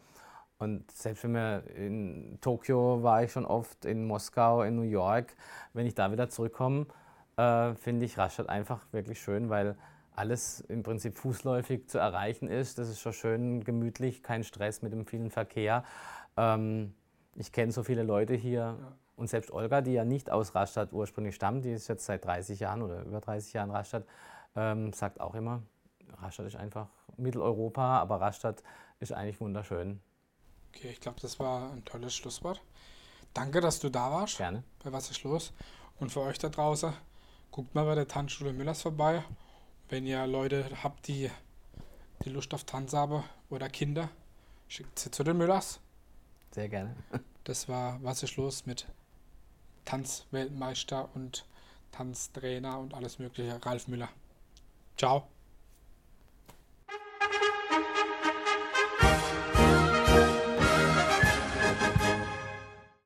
Und 0.58 0.90
selbst 0.90 1.24
wenn 1.24 1.34
wir 1.34 1.64
in 1.74 2.38
Tokio 2.40 3.02
war 3.02 3.22
ich 3.22 3.32
schon 3.32 3.44
oft, 3.44 3.84
in 3.84 4.06
Moskau, 4.06 4.62
in 4.62 4.76
New 4.76 4.82
York, 4.82 5.34
wenn 5.72 5.86
ich 5.86 5.94
da 5.94 6.10
wieder 6.12 6.28
zurückkomme, 6.28 6.86
äh, 7.36 7.74
finde 7.74 8.06
ich 8.06 8.18
Rastatt 8.18 8.48
einfach 8.48 8.86
wirklich 8.92 9.20
schön, 9.20 9.50
weil 9.50 9.76
alles 10.18 10.60
im 10.60 10.82
Prinzip 10.82 11.16
fußläufig 11.16 11.88
zu 11.88 11.98
erreichen 11.98 12.48
ist. 12.48 12.78
Das 12.78 12.88
ist 12.88 13.00
schon 13.00 13.12
schön 13.12 13.64
gemütlich, 13.64 14.22
kein 14.22 14.42
Stress 14.42 14.82
mit 14.82 14.92
dem 14.92 15.06
vielen 15.06 15.30
Verkehr. 15.30 15.84
Ähm, 16.36 16.94
ich 17.36 17.52
kenne 17.52 17.70
so 17.70 17.84
viele 17.84 18.02
Leute 18.02 18.34
hier 18.34 18.60
ja. 18.60 18.92
und 19.16 19.28
selbst 19.28 19.52
Olga, 19.52 19.80
die 19.80 19.92
ja 19.92 20.04
nicht 20.04 20.30
aus 20.30 20.54
Rastatt 20.54 20.92
ursprünglich 20.92 21.36
stammt, 21.36 21.64
die 21.64 21.70
ist 21.70 21.86
jetzt 21.86 22.04
seit 22.04 22.24
30 22.24 22.58
Jahren 22.58 22.82
oder 22.82 23.02
über 23.02 23.20
30 23.20 23.52
Jahren 23.52 23.70
Rastatt, 23.70 24.04
ähm, 24.56 24.92
sagt 24.92 25.20
auch 25.20 25.34
immer, 25.34 25.62
Rastatt 26.20 26.46
ist 26.46 26.56
einfach 26.56 26.88
Mitteleuropa, 27.16 28.00
aber 28.00 28.20
Rastatt 28.20 28.64
ist 28.98 29.12
eigentlich 29.12 29.40
wunderschön. 29.40 30.00
Okay, 30.74 30.90
ich 30.90 31.00
glaube, 31.00 31.20
das 31.20 31.38
war 31.38 31.70
ein 31.72 31.84
tolles 31.84 32.14
Schlusswort. 32.14 32.60
Danke, 33.34 33.60
dass 33.60 33.78
du 33.78 33.88
da 33.88 34.10
warst. 34.10 34.38
Gerne. 34.38 34.64
Bei 34.82 34.92
Was 34.92 35.10
ist 35.10 35.22
los? 35.22 35.52
Und 36.00 36.10
für 36.10 36.20
euch 36.20 36.38
da 36.38 36.48
draußen, 36.48 36.92
guckt 37.52 37.74
mal 37.74 37.84
bei 37.84 37.94
der 37.94 38.08
Tanzschule 38.08 38.52
Müllers 38.52 38.82
vorbei. 38.82 39.22
Wenn 39.88 40.06
ihr 40.06 40.26
Leute 40.26 40.68
habt, 40.82 41.08
die 41.08 41.30
die 42.24 42.30
Lust 42.30 42.52
auf 42.52 42.64
Tanz 42.64 42.92
haben 42.92 43.24
oder 43.48 43.68
Kinder, 43.68 44.10
schickt 44.68 44.98
sie 44.98 45.10
zu 45.10 45.24
den 45.24 45.36
Müllers. 45.36 45.80
Sehr 46.52 46.68
gerne. 46.68 46.96
Das 47.44 47.66
war 47.66 47.98
Was 48.02 48.22
ist 48.22 48.36
los 48.36 48.66
mit 48.66 48.86
Tanzweltmeister 49.86 51.08
und 51.14 51.46
Tanztrainer 51.92 52.78
und 52.78 52.92
alles 52.92 53.18
mögliche, 53.18 53.64
Ralf 53.64 53.88
Müller. 53.88 54.10
Ciao. 54.98 55.26